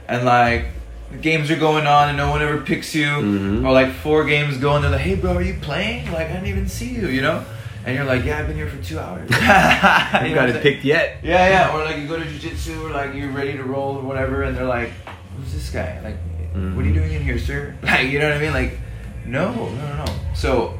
[0.07, 0.65] and like.
[1.11, 3.63] The games are going on and no one ever picks you, Mhm.
[3.63, 6.11] or like four games go and they're like, "Hey, bro, are you playing?
[6.11, 7.43] Like, I didn't even see you," you know?
[7.85, 10.83] And you're like, "Yeah, I've been here for two hours." You what got it picked
[10.83, 11.17] yet.
[11.21, 11.75] Yeah, yeah.
[11.75, 14.57] Or like you go to jujitsu, or like you're ready to roll or whatever, and
[14.57, 14.89] they're like,
[15.37, 15.99] "Who's this guy?
[16.03, 16.17] Like,
[16.53, 16.75] Mm-hmm.
[16.75, 18.53] what are you doing in here, sir?" Like, you know what I mean?
[18.53, 18.77] Like,
[19.25, 20.15] no, no, no, no.
[20.35, 20.79] So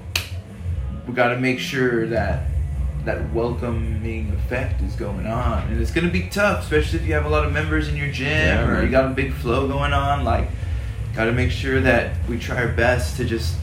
[1.08, 2.48] we got to make sure that
[3.06, 7.26] that welcoming effect is going on, and it's gonna be tough, especially if you have
[7.26, 9.92] a lot of members in your gym Yeah, or you got a big flow going
[9.94, 10.24] on.
[10.24, 10.48] Like,
[11.16, 13.56] got to make sure that we try our best to just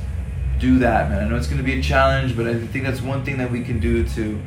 [0.59, 1.25] do that, man.
[1.25, 3.63] I know it's gonna be a challenge, but I think that's one thing that we
[3.63, 4.41] can do to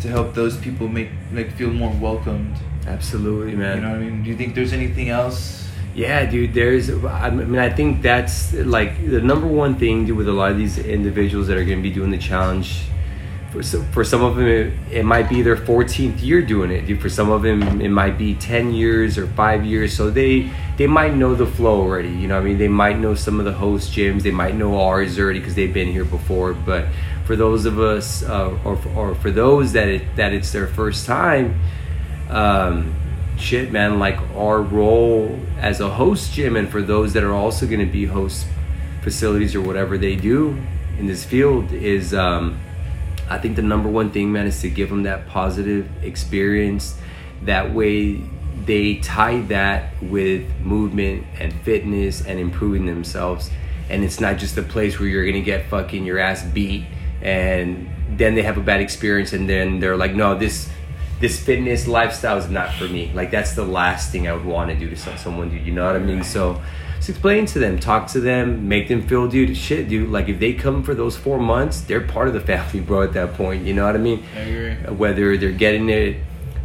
[0.00, 2.56] to help those people make like feel more welcomed.
[2.86, 3.76] Absolutely, man.
[3.76, 4.22] You know what I mean?
[4.24, 5.68] Do you think there's anything else?
[5.94, 6.54] Yeah, dude.
[6.54, 6.90] There's.
[6.90, 10.56] I mean, I think that's like the number one thing dude, with a lot of
[10.56, 12.84] these individuals that are going to be doing the challenge.
[13.50, 16.86] For some, for some of them, it, it might be their 14th year doing it.
[16.86, 17.02] Dude.
[17.02, 19.94] For some of them, it might be 10 years or five years.
[19.94, 22.08] So they they might know the flow already.
[22.08, 24.22] You know, I mean, they might know some of the host gyms.
[24.22, 26.54] They might know ours already because they've been here before.
[26.54, 26.86] But
[27.26, 31.04] for those of us, uh, or or for those that it that it's their first
[31.04, 31.60] time,
[32.30, 32.94] um,
[33.38, 37.66] shit, man, like our role as a host gym, and for those that are also
[37.66, 38.46] going to be host
[39.02, 40.56] facilities or whatever they do
[40.98, 42.60] in this field, is um,
[43.28, 46.96] I think the number one thing, man, is to give them that positive experience.
[47.42, 48.20] That way,
[48.64, 53.50] they tie that with movement and fitness and improving themselves.
[53.88, 56.84] And it's not just a place where you're gonna get fucking your ass beat
[57.20, 60.68] and then they have a bad experience and then they're like, no, this
[61.22, 63.12] this fitness lifestyle is not for me.
[63.14, 65.64] Like that's the last thing I would want to do to some, someone, dude.
[65.64, 66.24] You know what I mean?
[66.24, 66.60] So
[66.96, 70.10] just explain to them, talk to them, make them feel, dude, shit, dude.
[70.10, 73.02] Like if they come for those four months, they're part of the family, bro.
[73.02, 74.24] At that point, you know what I mean?
[74.34, 74.94] I agree.
[74.94, 76.16] Whether they're getting it,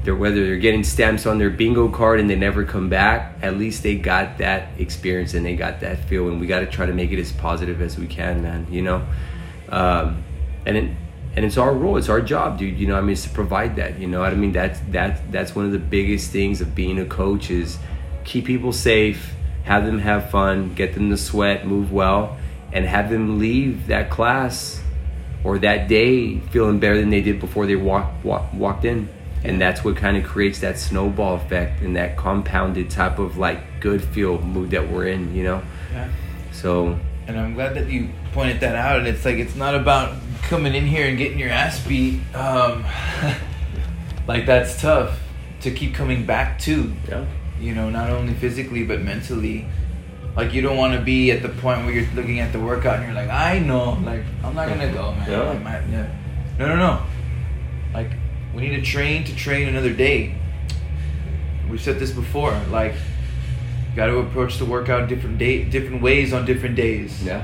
[0.03, 3.37] they're whether they're getting stamps on their bingo card and they never come back.
[3.43, 6.29] At least they got that experience and they got that feel.
[6.29, 8.65] And we got to try to make it as positive as we can, man.
[8.71, 9.07] You know,
[9.69, 10.23] um,
[10.65, 10.97] and it,
[11.37, 12.79] and it's our role, it's our job, dude.
[12.79, 13.99] You know, what I mean, it's to provide that.
[13.99, 14.53] You know what I mean?
[14.53, 17.77] That's that's that's one of the biggest things of being a coach is
[18.23, 22.39] keep people safe, have them have fun, get them to sweat, move well,
[22.73, 24.81] and have them leave that class
[25.43, 29.07] or that day feeling better than they did before they walked walk, walked in.
[29.43, 33.79] And that's what kind of creates that snowball effect and that compounded type of like
[33.79, 35.61] good feel mood that we're in, you know.
[35.93, 36.09] Yeah.
[36.51, 38.99] So And I'm glad that you pointed that out.
[38.99, 42.19] And it's like it's not about coming in here and getting your ass beat.
[42.35, 42.85] Um,
[44.27, 45.19] like that's tough
[45.61, 46.93] to keep coming back to.
[47.09, 47.25] yeah,
[47.59, 49.65] You know, not only physically but mentally.
[50.35, 52.97] Like you don't want to be at the point where you're looking at the workout
[52.97, 55.31] and you're like, I know, like I'm not gonna go, man.
[55.31, 55.41] Yeah.
[55.41, 56.07] Like, my- yeah.
[56.59, 57.01] No, no, no.
[57.91, 58.11] Like
[58.53, 60.35] we need to train to train another day.
[61.71, 62.53] We've said this before.
[62.69, 62.93] Like,
[63.95, 67.23] got to approach the workout different day, different ways on different days.
[67.23, 67.43] yeah,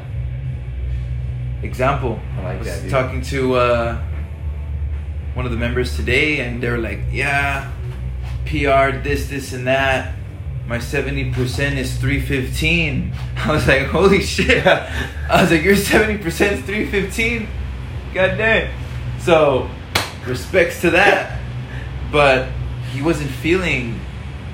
[1.64, 2.20] Example.
[2.38, 4.04] I like was that, talking to uh,
[5.34, 7.72] one of the members today, and they were like, "Yeah,
[8.46, 10.14] PR this, this, and that.
[10.68, 13.14] My seventy percent is three fifteen.
[13.38, 17.48] I was like, "Holy shit!" I was like, "Your seventy percent is three fifteen.
[18.14, 18.72] God damn!"
[19.20, 19.70] So,
[20.28, 21.40] respects to that,
[22.12, 22.50] but
[22.92, 24.00] he wasn't feeling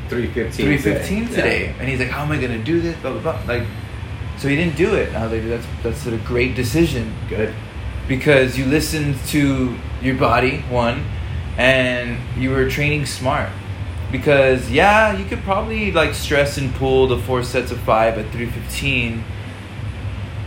[0.09, 0.65] three fifteen.
[0.65, 3.41] three fifteen today, and he's like, "How am I gonna do this?" Blah blah blah.
[3.47, 3.63] Like,
[4.39, 5.13] so he didn't do it.
[5.13, 7.53] Like, "That's that's a great decision." Good.
[8.07, 11.05] because you listened to your body one
[11.59, 13.49] and you were training smart
[14.11, 18.25] because yeah you could probably like stress and pull the four sets of five at
[18.31, 19.23] 315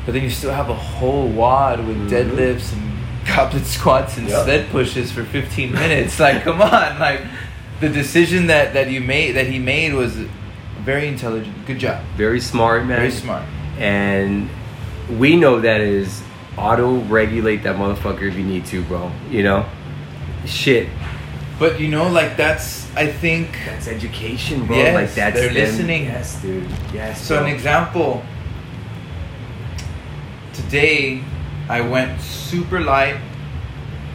[0.05, 2.09] but then you still have a whole WOD with Mhm.
[2.11, 2.83] deadlifts and
[3.37, 4.45] goblet squats and Yep.
[4.45, 7.21] sled pushes for 15 minutes like come on like
[7.81, 10.13] the decision that that you made that he made was
[10.85, 12.97] very intelligent good job Very smart, man.
[12.99, 13.45] very smart
[13.83, 14.49] And
[15.19, 16.23] we know that is
[16.57, 19.11] auto regulate that motherfucker if you need to, bro.
[19.31, 19.67] You know,
[20.47, 20.89] shit.
[21.59, 24.77] but you know like that's i think That's education, bro.
[24.77, 26.05] Yes, like that's they're them- listening.
[26.05, 26.69] Yes, dude.
[26.93, 27.21] Yes.
[27.23, 27.47] So bro.
[27.47, 28.23] an example.
[30.53, 31.23] Today,
[31.69, 33.17] I went super light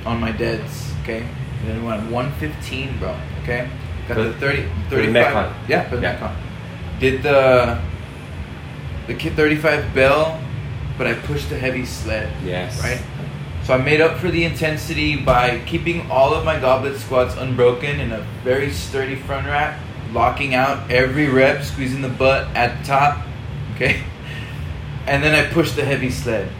[0.06, 0.94] on my deads.
[1.04, 1.24] Okay,
[1.62, 3.16] and then went 115, bro.
[3.44, 3.68] Okay,
[4.08, 5.54] got the 30, for the Metcon.
[5.68, 6.20] Yeah, for the Yeah.
[6.20, 6.36] Metcon.
[7.00, 7.80] Did the
[9.08, 10.40] the kid 35 bell,
[10.98, 12.32] but I pushed the heavy sled.
[12.44, 12.82] Yes.
[12.82, 13.02] Right.
[13.64, 18.00] So I made up for the intensity by keeping all of my goblet squats unbroken
[18.00, 19.80] in a very sturdy front rack,
[20.12, 23.26] locking out every rep, squeezing the butt at the top.
[23.76, 24.04] Okay.
[25.08, 26.52] And then I pushed the heavy sled.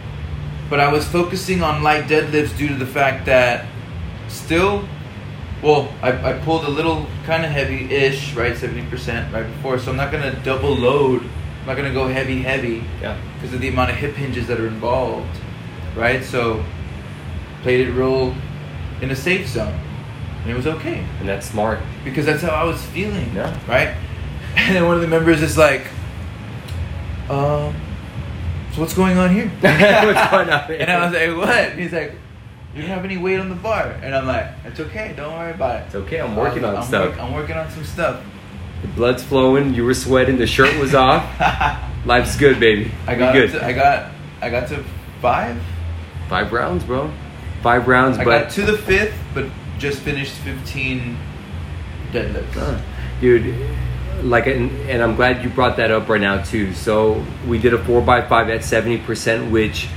[0.70, 3.66] But I was focusing on light deadlifts due to the fact that
[4.28, 4.88] still,
[5.62, 8.54] well, I, I pulled a little kind of heavy ish, right?
[8.54, 9.78] 70% right before.
[9.78, 11.28] So I'm not going to double load.
[11.68, 13.20] I'm not going to go heavy, heavy Yeah.
[13.34, 15.28] because of the amount of hip hinges that are involved,
[15.94, 16.24] right?
[16.24, 16.64] So
[17.60, 18.34] played it real
[19.02, 19.78] in a safe zone,
[20.40, 21.80] and it was okay And that's smart.
[22.04, 23.54] because that's how I was feeling, Yeah.
[23.68, 23.94] right?
[24.56, 25.82] And then one of the members is like,
[27.28, 27.74] um,
[28.72, 29.48] so what's going on here?
[29.60, 30.70] What's going on?
[30.72, 31.50] And I was like, what?
[31.72, 32.14] And he's like,
[32.74, 35.52] you don't have any weight on the bar, and I'm like, it's okay, don't worry
[35.52, 35.84] about it.
[35.86, 36.20] It's okay.
[36.20, 37.10] I'm working on I'm stuff.
[37.10, 38.24] work- I'm working on some stuff.
[38.82, 39.74] The blood's flowing.
[39.74, 40.38] You were sweating.
[40.38, 41.24] The shirt was off.
[42.06, 42.90] Life's good, baby.
[43.06, 43.50] I got good.
[43.50, 44.84] To, I got I got to
[45.20, 45.60] five.
[46.28, 47.10] Five rounds, bro.
[47.62, 49.46] Five rounds, I but got to the fifth, but
[49.78, 51.16] just finished 15
[52.12, 52.56] deadlifts.
[52.56, 52.80] Uh,
[53.20, 53.54] dude
[54.22, 57.72] like and, and i'm glad you brought that up right now too so we did
[57.72, 59.88] a 4x5 at 70% which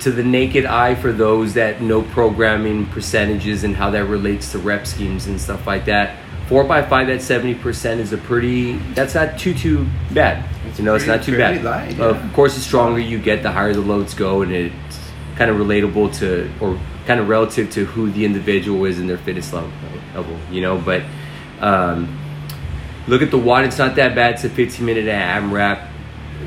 [0.00, 4.58] to the naked eye for those that know programming percentages and how that relates to
[4.58, 6.18] rep schemes and stuff like that
[6.52, 10.44] 4x5 at 70% is a pretty that's not too too bad.
[10.68, 11.64] It's you know it's not too bad.
[11.64, 15.00] light, of course the stronger you get the higher the loads go and it's
[15.36, 19.16] kind of relatable to or kind of relative to who the individual is in their
[19.16, 19.72] fitness level,
[20.14, 21.02] level you know but
[21.60, 22.20] um,
[23.06, 24.34] look at the WOD it's not that bad.
[24.34, 25.88] It's a 15 minute AMRAP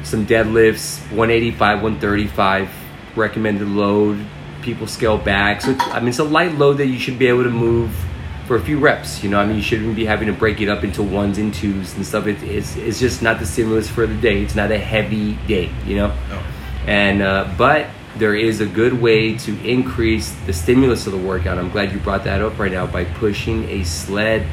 [0.04, 2.70] some deadlifts 185 135
[3.16, 4.24] recommended load
[4.62, 5.62] people scale back.
[5.62, 8.05] So i mean it's a light load that you should be able to move
[8.46, 10.70] for a few reps you know i mean you shouldn't be having to break it
[10.70, 14.06] up into ones and twos and stuff it, it's, it's just not the stimulus for
[14.06, 16.44] the day it's not a heavy day you know No.
[16.86, 21.58] and uh, but there is a good way to increase the stimulus of the workout.
[21.58, 24.44] I'm glad you brought that up right now by pushing a sled,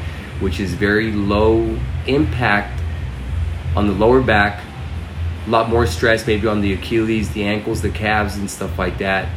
[0.40, 1.78] which is very low
[2.08, 2.82] impact
[3.76, 4.60] on the lower back,
[5.46, 8.98] a lot more stress maybe on the Achilles, the ankles, the calves, and stuff like
[8.98, 9.28] that.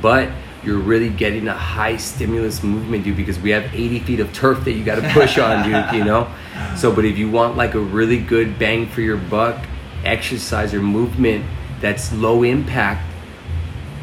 [0.00, 0.30] But
[0.64, 4.64] you're really getting a high stimulus movement, dude, because we have 80 feet of turf
[4.64, 6.32] that you got to push on, dude, you know?
[6.76, 9.64] So, but if you want like a really good bang for your buck
[10.04, 11.44] exercise or movement
[11.80, 13.02] that's low impact,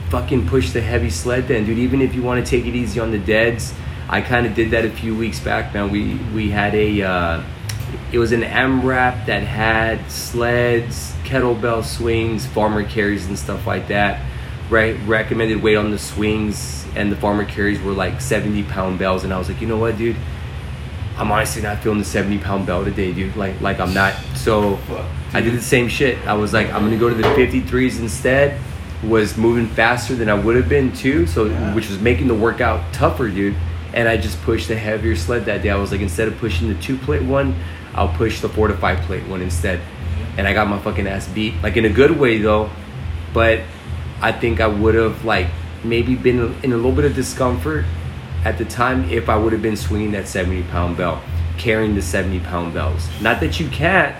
[0.09, 1.77] fucking push the heavy sled then, dude.
[1.77, 3.73] Even if you want to take it easy on the deads,
[4.09, 5.73] I kind of did that a few weeks back.
[5.73, 7.43] Man, we we had a uh,
[8.11, 14.21] it was an AMRAP that had sleds, kettlebell swings, farmer carries, and stuff like that.
[14.69, 19.23] Right, recommended weight on the swings and the farmer carries were like 70 pound bells,
[19.23, 20.15] and I was like, you know what, dude.
[21.17, 23.36] I'm honestly not feeling the 70 pound bell today, dude.
[23.36, 24.13] Like, like I'm not.
[24.36, 24.77] So
[25.34, 26.17] I did the same shit.
[26.27, 28.60] I was like, I'm gonna go to the 53s instead.
[29.03, 31.25] Was moving faster than I would have been too.
[31.27, 31.73] So, Yeah.
[31.73, 33.56] which was making the workout tougher, dude.
[33.93, 35.69] And I just pushed the heavier sled that day.
[35.69, 37.56] I was like, instead of pushing the two plate one,
[37.95, 39.80] I'll push the four to five plate one instead.
[40.38, 42.69] And I got my fucking ass beat, like in a good way though.
[43.34, 43.62] But
[44.21, 45.47] I think I would have like
[45.84, 47.86] maybe been in a little bit of discomfort
[48.43, 51.19] at the time if I would have been swinging that 70 pound belt,
[51.58, 53.08] carrying the 70 pound bells.
[53.21, 54.15] Not that you can't,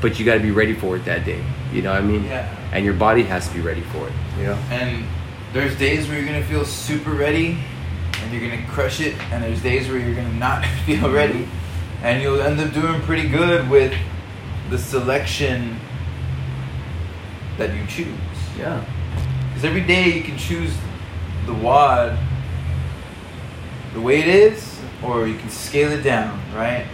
[0.00, 1.42] but you got to be ready for it that day.
[1.72, 2.24] You know what I mean?
[2.24, 2.54] Yeah.
[2.72, 4.12] And your body has to be ready for it.
[4.38, 4.58] You know?
[4.70, 5.04] And
[5.52, 7.58] there's days where you're gonna feel super ready
[8.20, 11.48] and you're gonna crush it, and there's days where you're gonna not feel ready.
[12.02, 13.94] And you'll end up doing pretty good with
[14.70, 15.78] the selection
[17.58, 18.08] that you choose.
[18.58, 18.84] Yeah.
[19.62, 20.76] Because every day you can choose
[21.46, 22.18] the WOD
[23.94, 26.84] the way it is, or you can scale it down, right?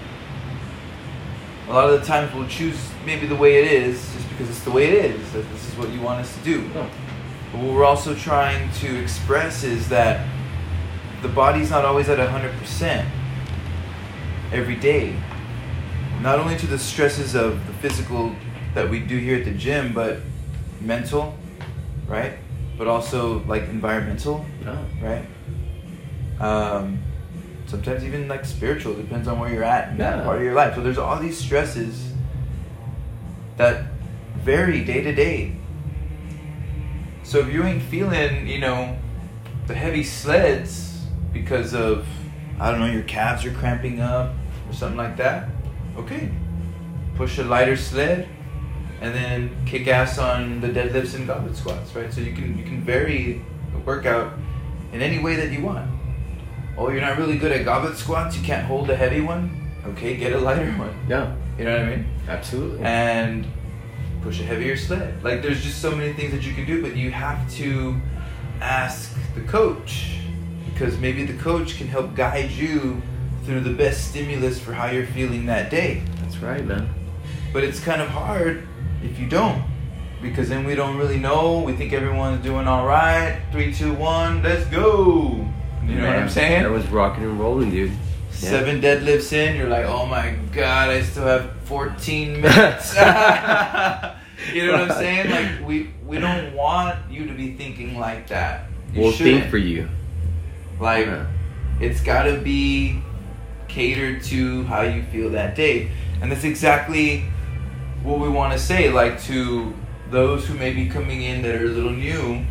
[1.66, 4.64] A lot of the times we'll choose maybe the way it is just because it's
[4.64, 5.32] the way it is.
[5.32, 6.68] That this is what you want us to do.
[6.74, 6.90] But
[7.54, 10.28] what we're also trying to express is that
[11.22, 13.06] the body's not always at 100%
[14.52, 15.18] every day.
[16.20, 18.34] Not only to the stresses of the physical
[18.74, 20.18] that we do here at the gym, but
[20.82, 21.34] mental,
[22.06, 22.34] right?
[22.78, 24.78] But also like environmental, Yeah.
[25.02, 25.26] right?
[26.40, 27.00] Um,
[27.66, 30.76] sometimes even like spiritual, depends on where you're at in that part of your life.
[30.76, 32.12] So there's all these stresses
[33.56, 33.86] that
[34.36, 35.56] vary day to day.
[37.24, 38.96] So if you ain't feeling, you know,
[39.66, 42.06] the heavy sleds because of,
[42.60, 44.34] I don't know, your calves are cramping up
[44.68, 45.48] or something like that,
[45.96, 46.30] okay.
[47.16, 48.28] Push a lighter sled
[49.00, 52.12] and then kick ass on the deadlifts and goblet squats, right?
[52.12, 54.32] So you can you can vary the workout
[54.92, 55.90] in any way that you want.
[56.76, 59.70] Oh, you're not really good at goblet squats, you can't hold a heavy one?
[59.84, 60.94] Okay, get a lighter one.
[61.08, 61.34] Yeah.
[61.58, 62.06] You know what I mean?
[62.28, 62.80] Absolutely.
[62.84, 63.44] and
[64.22, 65.22] push a heavier sled.
[65.24, 68.00] Like there's just so many things that you can do, but you have to
[68.60, 70.18] ask the coach
[70.72, 73.02] because maybe the coach can help guide you
[73.44, 76.02] through the best stimulus for how you're feeling that day.
[76.20, 76.88] That's right, man.
[77.52, 78.68] But it's kind of hard
[79.02, 79.62] if you don't.
[80.20, 81.60] Because then we don't really know.
[81.60, 83.40] We think everyone's doing all right.
[83.52, 85.46] Three, two, one, let's go.
[85.86, 86.64] You know what I'm saying?
[86.64, 87.90] That was rocking and rolling, dude.
[87.90, 87.96] Yeah.
[88.30, 92.94] Seven deadlifts in, you're like, oh my god, I still have 14 minutes.
[92.96, 95.30] you know what I'm saying?
[95.30, 98.66] Like we we don't want you to be thinking like that.
[98.92, 99.40] You We'll shouldn't.
[99.40, 99.88] think for you.
[100.80, 101.26] Like Yeah.
[101.80, 103.00] it's got to be
[103.68, 105.90] catered to how you feel that day,
[106.22, 107.24] and that's exactly
[108.02, 108.90] what we want to say.
[108.90, 109.74] Like to
[110.10, 112.44] those who may be coming in that are a little new,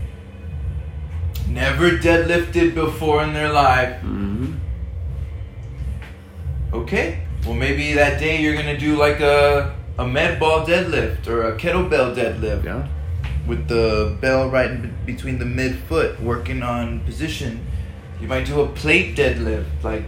[1.47, 3.99] never deadlifted before in their life.
[4.01, 4.53] hmm
[6.73, 7.19] Okay.
[7.45, 11.57] Well, maybe that day you're gonna do like a a med ball deadlift or a
[11.57, 12.88] kettlebell deadlift Yeah.
[13.47, 17.65] with the bell right in between the mid foot, working on position.
[18.21, 19.65] You might do a plate deadlift.
[19.83, 20.03] Like,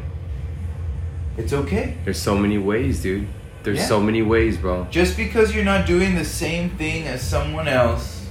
[1.38, 1.96] it's okay.
[2.04, 3.28] There's so many ways, dude.
[3.64, 3.86] There's Yeah.
[3.88, 4.88] so many ways, bro.
[4.90, 8.26] Just because you're not doing the same thing as someone else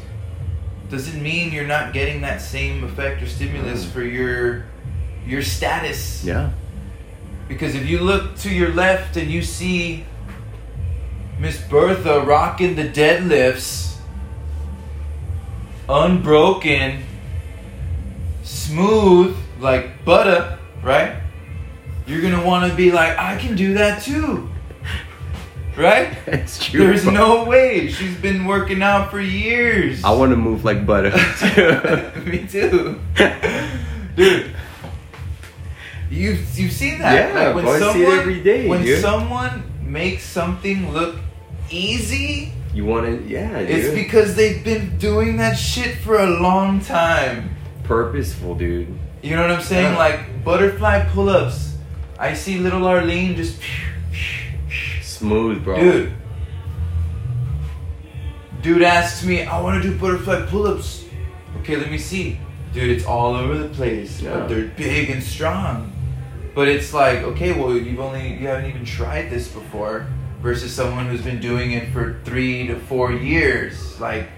[0.90, 3.92] doesn't mean you're not getting that same effect or stimulus Mm.
[3.92, 4.64] for your
[5.26, 6.22] your status.
[6.24, 6.50] Yeah.
[7.48, 10.04] Because if you look to your left and you see
[11.38, 13.96] Miss Bertha rocking the deadlifts,
[15.88, 17.04] unbroken,
[18.42, 21.12] smooth, like butter, right?
[22.06, 24.48] You're gonna wanna be like, I can do that too.
[25.78, 26.18] Right?
[26.26, 26.80] It's true.
[26.80, 27.12] There's bro.
[27.12, 27.88] no way.
[27.88, 30.02] She's been working out for years.
[30.04, 31.10] I want to move like butter.
[32.26, 33.00] Me too.
[34.16, 34.54] Dude.
[36.10, 37.14] You you've seen that.
[37.34, 39.00] Yeah, bro, I see it every day, When dude.
[39.00, 41.16] someone makes something look
[41.70, 43.28] easy, you want to?
[43.28, 43.70] Yeah, dude.
[43.70, 47.54] it's because they've been doing that shit for a long time.
[47.84, 48.88] purposeful, dude.
[49.22, 49.92] You know what I'm saying?
[49.92, 49.98] Yeah.
[49.98, 51.76] Like butterfly pull-ups.
[52.18, 53.60] I see little Arlene just
[55.18, 55.80] Smooth, bro.
[55.80, 56.12] Dude.
[58.62, 61.04] Dude asks me, I want to do butterfly pull-ups.
[61.60, 62.38] Okay, let me see.
[62.72, 64.20] Dude, it's all over the place.
[64.20, 64.34] Yeah.
[64.38, 65.92] But they're big and strong.
[66.54, 70.06] But it's like, okay, well, you've only you haven't even tried this before
[70.40, 73.98] versus someone who's been doing it for 3 to 4 years.
[74.00, 74.28] Like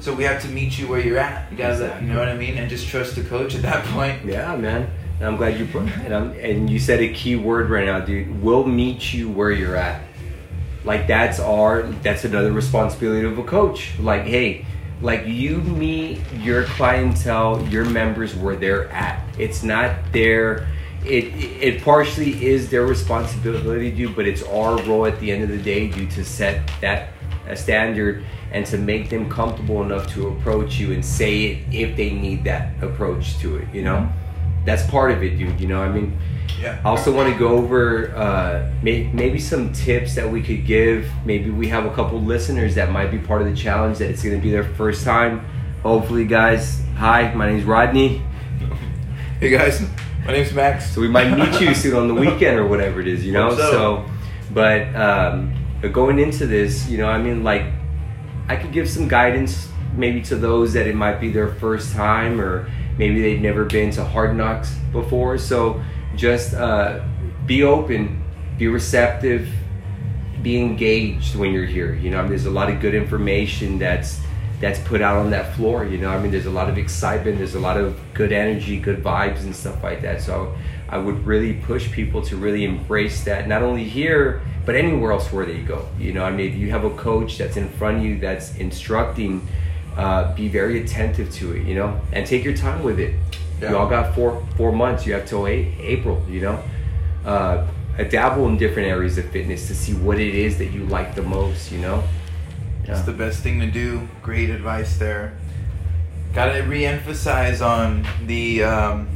[0.00, 1.50] So we have to meet you where you're at.
[1.52, 2.06] You guys, Exactly.
[2.08, 4.24] you know what I mean, and just trust the coach at that point.
[4.24, 4.90] Yeah, man.
[5.18, 8.00] And I'm glad you put and, I'm, and you said a key word right now,
[8.00, 8.42] dude.
[8.42, 10.02] We'll meet you where you're at.
[10.84, 13.98] Like that's our that's another responsibility of a coach.
[13.98, 14.64] Like, hey,
[15.00, 19.22] like you meet your clientele, your members where they're at.
[19.38, 20.68] It's not their
[21.04, 25.48] it it partially is their responsibility, dude, but it's our role at the end of
[25.48, 27.10] the day, dude, to set that
[27.48, 31.96] a standard and to make them comfortable enough to approach you and say it if
[31.96, 33.96] they need that approach to it, you know?
[33.96, 34.27] Mm-hmm.
[34.68, 35.82] That's part of it, dude, you know?
[35.82, 36.14] I mean,
[36.60, 36.78] Yeah.
[36.84, 41.08] I also want to go over uh, may, maybe some tips that we could give.
[41.24, 44.22] Maybe we have a couple listeners that might be part of the challenge that it's
[44.22, 45.40] going to be their first time.
[45.82, 46.82] Hopefully, guys.
[46.96, 48.22] Hi, my name's Rodney.
[49.40, 49.80] Hey guys,
[50.26, 50.90] my name's Max.
[50.92, 53.50] So we might meet you soon on the weekend or whatever it is, you know.
[53.54, 53.70] So.
[53.70, 54.04] So,
[54.52, 57.62] but um, but going into this, you know, I mean, like,
[58.48, 62.40] I could give some guidance maybe to those that it might be their first time
[62.40, 62.68] or
[62.98, 65.38] maybe they've never been to HardKnox before.
[65.38, 65.82] So
[66.16, 67.04] just uh,
[67.46, 68.22] be open,
[68.58, 69.48] be receptive,
[70.42, 71.94] be engaged when you're here.
[71.94, 74.20] You know, I mean, there's a lot of good information that's
[74.60, 75.84] that's put out on that floor.
[75.84, 78.78] You know, I mean, there's a lot of excitement, there's a lot of good energy,
[78.78, 80.20] good vibes, and stuff like that.
[80.20, 80.56] So
[80.88, 85.32] I would really push people to really embrace that, not only here but anywhere else
[85.32, 85.88] where they go.
[85.98, 89.48] You know, I mean, you have a coach that's in front of you that's instructing,
[89.98, 91.66] uh, be very attentive to it.
[91.66, 93.14] You know, and take your time with it.
[93.60, 93.70] Yeah.
[93.70, 95.04] You all got four four months.
[95.04, 96.24] You have till eight, April.
[96.28, 96.62] You know.
[97.24, 97.66] Uh,
[98.04, 101.22] dabble in different areas of fitness to see what it is that you like the
[101.22, 102.04] most, you know?
[102.84, 104.08] It's the best thing to do.
[104.22, 105.36] Great advice there.
[106.32, 109.08] Gotta re-emphasize on the um,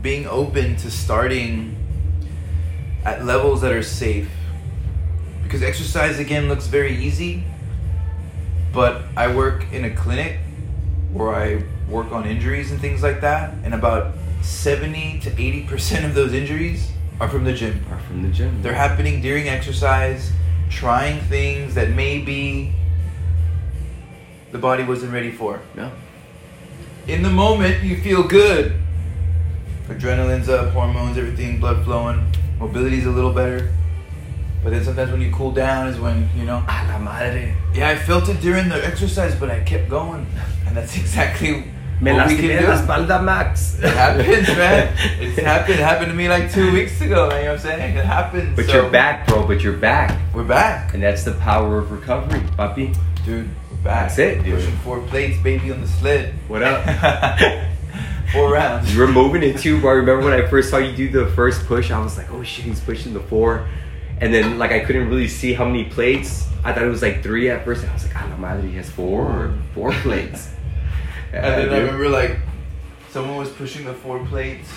[0.00, 1.76] being open to starting
[3.04, 4.30] at levels that are safe.
[5.42, 7.42] Because exercise again looks very easy,
[8.72, 10.38] but I work in a clinic
[11.12, 16.14] where I work on injuries and things like that, and about 70 to 80% of
[16.14, 16.90] those injuries
[17.20, 17.82] are from the gym.
[17.86, 18.62] Apart from the gym.
[18.62, 20.32] They're happening during exercise,
[20.70, 22.72] trying things that maybe
[24.52, 25.60] the body wasn't ready for.
[25.74, 25.90] No.
[27.06, 28.80] In the moment, you feel good.
[29.88, 33.72] Adrenaline's up, hormones, everything, blood flowing, mobility's a little better.
[34.62, 37.54] But then sometimes when you cool down is when, you know, A la madre.
[37.74, 40.26] yeah, I felt it during the exercise, but I kept going.
[40.66, 41.64] And that's exactly
[42.00, 42.82] Me what we can la do.
[42.82, 43.78] espalda, Max.
[43.78, 44.94] It happens, man.
[45.20, 45.74] It's happened.
[45.74, 47.24] It happened to me like two weeks ago.
[47.24, 47.96] You know what I'm saying?
[47.96, 48.54] It happens.
[48.54, 49.46] But So, you're back, bro.
[49.46, 50.18] But you're back.
[50.34, 50.92] We're back.
[50.94, 52.92] And that's the power of recovery, puppy.
[53.24, 54.08] Dude, we're back.
[54.08, 54.56] That's it, dude.
[54.56, 56.34] Pushing four plates, baby, on the sled.
[56.48, 56.84] What up?
[58.32, 58.94] four rounds.
[58.94, 59.90] You were moving it too, bro.
[59.90, 62.42] I remember when I first saw you do the first push, I was like, oh
[62.42, 63.66] shit, he's pushing the four.
[64.20, 66.46] And then, like, I couldn't really see how many plates.
[66.62, 67.84] I thought it was like three at first.
[67.86, 70.50] I was like, ah, la madre, he has four or four plates.
[71.32, 72.38] And then I remember like
[73.10, 74.68] someone was pushing the four plates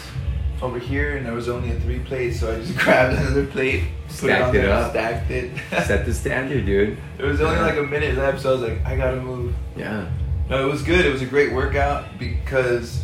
[0.62, 3.86] over here, and there was only a three plate, so I just grabbed another plate,
[3.86, 4.91] it Stacked it there, up.
[4.91, 5.52] stacked it.
[5.88, 7.00] Set the standard, dude.
[7.18, 9.56] It was only like a minute left, so I was like, I gotta move.
[9.76, 10.08] Yeah.
[10.48, 11.04] No, it was good.
[11.08, 13.04] It was a great workout because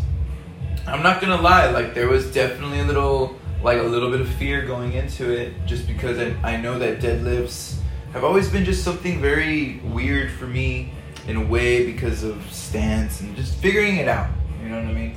[0.85, 4.29] I'm not gonna lie, like there was definitely a little like a little bit of
[4.29, 7.77] fear going into it just because I, I know that deadlifts
[8.13, 10.93] have always been just something very weird for me
[11.27, 14.29] in a way because of stance and just figuring it out.
[14.63, 15.15] You know what I mean?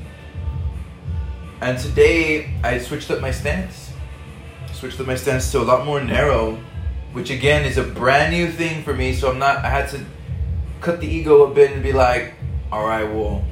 [1.60, 3.92] And today I switched up my stance.
[4.72, 6.58] Switched up my stance to a lot more narrow,
[7.12, 9.14] which again is a brand new thing for me.
[9.14, 9.58] So I'm not.
[9.58, 10.04] I had to
[10.80, 12.34] cut the ego a bit and be like,
[12.72, 13.44] all right, well,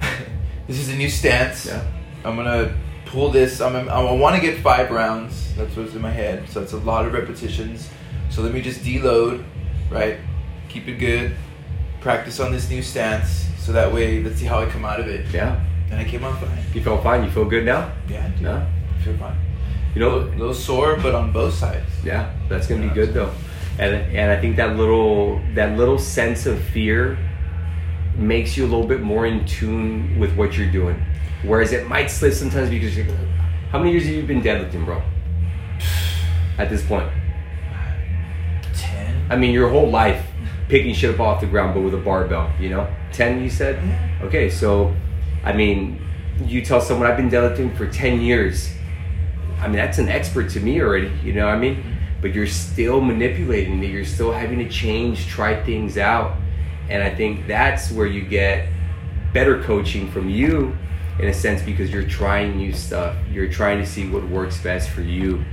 [0.66, 1.66] this is a new stance.
[1.66, 1.82] Yeah.
[2.24, 2.76] I'm gonna
[3.08, 3.60] pull this.
[3.60, 5.54] I'm, I want to get five rounds.
[5.56, 6.48] That's what's in my head.
[6.48, 7.90] So it's a lot of repetitions.
[8.30, 9.44] So let me just deload,
[9.90, 10.18] right?
[10.68, 11.34] Keep it good.
[12.00, 13.46] Practice on this new stance.
[13.58, 15.26] So that way, let's see how I come out of it.
[15.32, 15.64] Yeah.
[15.90, 16.58] And I came out fine.
[16.74, 17.24] You felt fine.
[17.24, 17.92] You feel good now?
[18.08, 18.42] Yeah, dude.
[18.42, 18.66] No.
[18.98, 19.36] I feel fine.
[19.94, 21.90] You A know, a little sore, but on both sides.
[22.04, 23.32] Yeah, that's gonna be good though,
[23.78, 27.18] and and I think that little that little sense of fear
[28.14, 31.02] makes you a little bit more in tune with what you're doing,
[31.42, 33.06] whereas it might slip sometimes because you're,
[33.70, 35.02] how many years have you been deadlifting, bro?
[36.58, 37.10] At this point,
[38.74, 39.26] Ten.
[39.30, 40.24] I mean your whole life
[40.68, 43.82] picking shit up off the ground, but with a barbell, you know, ten you said.
[43.84, 44.26] Yeah.
[44.26, 44.94] Okay, so
[45.44, 46.00] I mean,
[46.44, 48.70] you tell someone I've been deadlifting for ten years.
[49.60, 51.10] I mean, that's an expert to me already.
[51.22, 51.76] You know what I mean?
[51.76, 51.92] Mm-hmm.
[52.20, 53.90] But you're still manipulating it.
[53.90, 56.36] You're still having to change, try things out,
[56.88, 58.68] and I think that's where you get
[59.32, 60.76] better coaching from you,
[61.18, 63.16] in a sense, because you're trying new stuff.
[63.30, 65.44] You're trying to see what works best for you.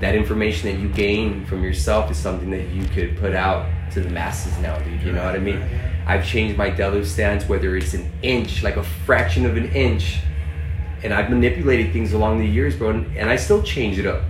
[0.00, 4.00] That information that you gain from yourself is something that you could put out to
[4.00, 5.02] the masses now, dude.
[5.02, 5.62] You know what I mean?
[6.06, 10.18] I've changed my deadlift stance, whether it's an inch, like a fraction of an inch,
[11.02, 14.22] and I've manipulated things along the years, bro, and, and I still change it up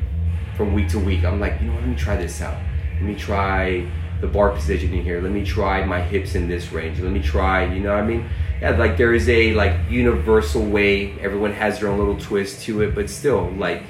[0.57, 1.25] from week to week.
[1.25, 1.83] I'm like, you know what?
[1.83, 2.57] Let me try this out.
[2.95, 3.91] Let me try
[4.27, 5.21] the bar positioning here.
[5.21, 7.01] Let me try my hips in this range.
[7.01, 8.29] Let me try, you know what I mean?
[8.61, 11.13] Yeah, like there is a like universal way.
[11.21, 13.83] Everyone has their own little twist to it, but still, like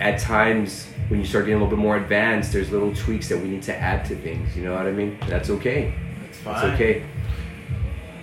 [0.00, 3.38] at times when you start getting a little bit more advanced, there's little tweaks that
[3.38, 4.56] we need to add to things.
[4.56, 5.18] You know what I mean?
[5.28, 5.94] That's okay.
[6.22, 6.54] That's fine.
[6.56, 7.06] It's okay.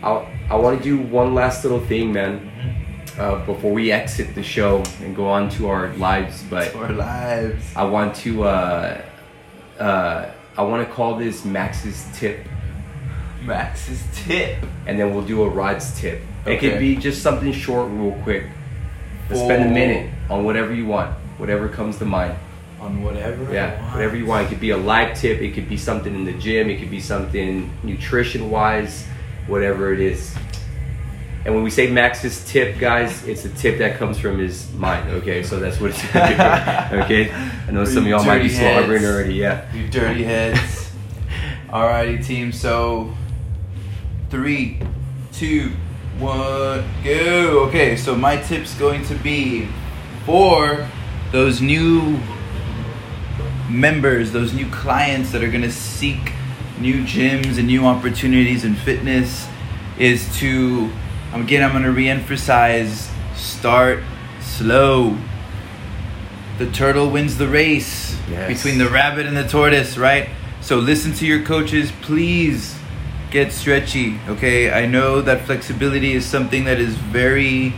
[0.04, 0.10] I
[0.50, 2.50] I want to do one last little thing, man.
[3.18, 6.94] Uh, before we exit the show and go on to our lives, but For our
[6.94, 7.66] lives.
[7.76, 9.02] I want to uh,
[9.80, 12.46] uh, I want to call this Max's tip,
[13.44, 14.64] Max's tip.
[14.86, 16.22] and then we'll do a Rod's tip.
[16.46, 18.46] It could be just something short, real quick.
[19.30, 22.36] Let's spend a minute on whatever you want, whatever comes to mind.
[22.80, 23.54] On whatever.
[23.54, 24.48] Yeah, whatever you want.
[24.48, 25.40] It could be a life tip.
[25.40, 26.70] It could be something in the gym.
[26.70, 29.06] It could be something nutrition wise,
[29.48, 30.36] whatever it is.
[31.44, 35.10] And when we say Max's tip, guys, it's a tip that comes from his mind.
[35.10, 36.04] Okay, so that's what it's.
[36.16, 39.36] okay, I know some of y'all might be slobbering already.
[39.36, 39.74] Yeah.
[39.74, 40.92] You dirty heads.
[41.70, 42.52] Alrighty, team.
[42.52, 43.16] So,
[44.30, 44.80] three,
[45.34, 45.72] two,
[46.20, 47.66] one, go.
[47.68, 49.68] Okay, so my tip's going to be
[50.26, 50.88] for
[51.32, 52.20] those new
[53.70, 56.34] members, those new clients that are going to seek
[56.80, 59.48] new gyms and new opportunities in fitness
[59.98, 60.92] is to,
[61.34, 64.04] again, I'm going to re-emphasize, start
[64.42, 65.18] slow.
[66.58, 68.48] The turtle wins the race Yes.
[68.48, 70.30] between the rabbit and the tortoise, right?
[70.62, 72.76] So listen to your coaches, please
[73.32, 74.72] get stretchy, okay?
[74.72, 77.74] I know that flexibility is something that is very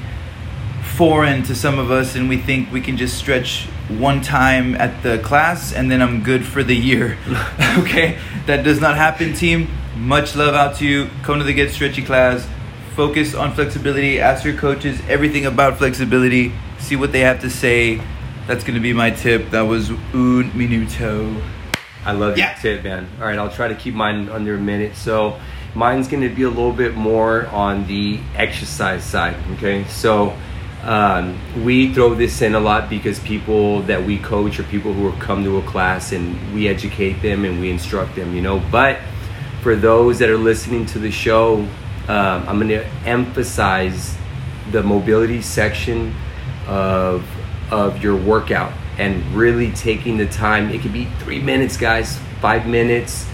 [0.96, 5.02] foreign to some of us and we think we can just stretch one time at
[5.02, 7.18] the class and then I'm good for the year.
[7.80, 8.20] okay?
[8.46, 9.70] That does not happen, team.
[9.96, 11.10] Much love out to you.
[11.24, 12.48] Come to the Get Stretchy class.
[12.96, 14.20] Focus on flexibility.
[14.20, 16.52] Ask your coaches everything about flexibility.
[16.78, 18.00] See what they have to say.
[18.46, 19.50] That's going to be my tip.
[19.50, 21.42] That was un minuto.
[22.06, 22.52] I love Yeah.
[22.62, 23.08] your tip, man.
[23.20, 24.96] All right, I'll try to keep mine under a minute.
[24.96, 25.40] So,
[25.74, 29.36] mine's going to be a little bit more on the exercise side.
[29.54, 30.34] Okay, so
[30.84, 35.12] um, we throw this in a lot because people that we coach are people who
[35.14, 38.36] come to a class and we educate them and we instruct them.
[38.36, 39.00] You know, but
[39.62, 41.66] for those that are listening to the show,
[42.08, 44.18] um, I'm going to emphasize
[44.72, 46.14] the mobility section
[46.68, 47.26] of
[47.72, 50.70] of your workout and really taking the time.
[50.70, 53.28] It could be three minutes, guys, five minutes,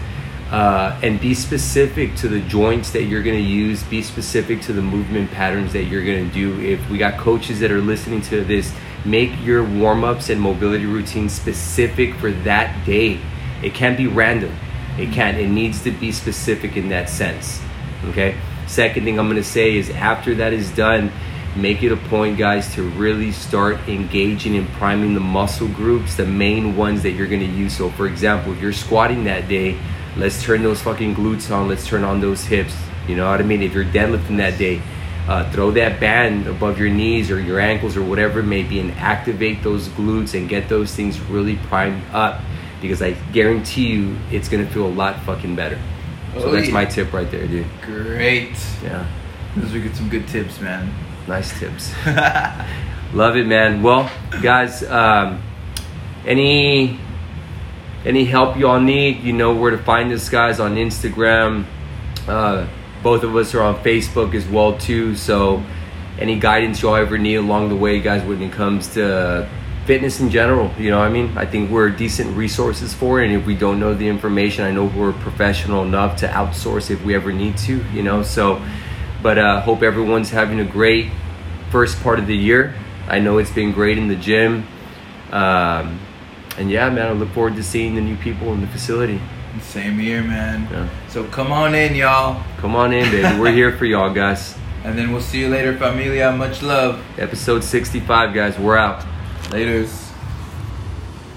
[0.51, 3.83] uh, and be specific to the joints that you're going to use.
[3.83, 6.59] Be specific to the movement patterns that you're going to do.
[6.61, 10.85] If we got coaches that are listening to this, make your warm ups and mobility
[10.85, 13.19] routines specific for that day.
[13.61, 14.55] It can't be random.
[14.97, 15.37] It can't.
[15.37, 17.61] It needs to be specific in that sense.
[18.05, 18.35] Okay.
[18.69, 21.11] Second thing I'm going to say is after that is done,
[21.55, 26.27] make it a point, guys, to really start engaging and priming the muscle groups, the
[26.27, 27.75] main ones that you're going to use.
[27.75, 29.75] So, for example, if you're squatting that day,
[30.15, 31.67] let's turn those fucking glutes on.
[31.67, 32.75] Let's turn on those hips.
[33.07, 33.63] You know what I mean?
[33.63, 34.83] If you're deadlifting that day,
[35.27, 38.79] uh, throw that band above your knees or your ankles or whatever it may be
[38.79, 42.39] and activate those glutes and get those things really primed up
[42.81, 45.79] because I guarantee you it's going to feel a lot fucking better.
[46.35, 46.73] So Oh, that's yeah.
[46.73, 47.65] my tip right there, dude.
[47.81, 48.51] Great.
[48.83, 49.05] Yeah.
[49.55, 50.93] Those are good, some good tips, man.
[51.27, 51.91] Nice tips.
[53.13, 53.81] Love it, man.
[53.81, 54.09] Well,
[54.41, 55.41] guys, um,
[56.25, 56.99] any
[58.05, 61.65] any help y'all need, you know where to find us, guys, on Instagram.
[62.27, 62.67] Uh,
[63.03, 65.15] both of us are on Facebook as well too.
[65.15, 65.63] So,
[66.19, 69.49] any guidance y'all ever need along the way, guys, when it comes to
[69.89, 73.25] fitness in general, you know, what I mean, I think we're decent resources for it.
[73.25, 77.03] And if we don't know the information, I know we're professional enough to outsource if
[77.03, 78.21] we ever need to, you know.
[78.21, 78.63] So,
[79.23, 81.09] but uh, hope everyone's having a great
[81.71, 82.75] first part of the year.
[83.07, 84.67] I know it's been great in the gym.
[85.31, 85.99] Um,
[86.59, 89.19] and yeah, man, I look forward to seeing the new people in the facility.
[89.59, 90.71] Same here, man.
[90.71, 90.87] Yeah.
[91.07, 92.43] So come on in, y'all.
[92.57, 93.39] Come on in, baby.
[93.39, 94.55] We're here for y'all, guys.
[94.81, 96.31] And then we'll see you later, familia.
[96.31, 97.03] Much love.
[97.19, 98.57] Episode 65, guys.
[98.57, 99.03] We're out.
[99.49, 100.08] Laters.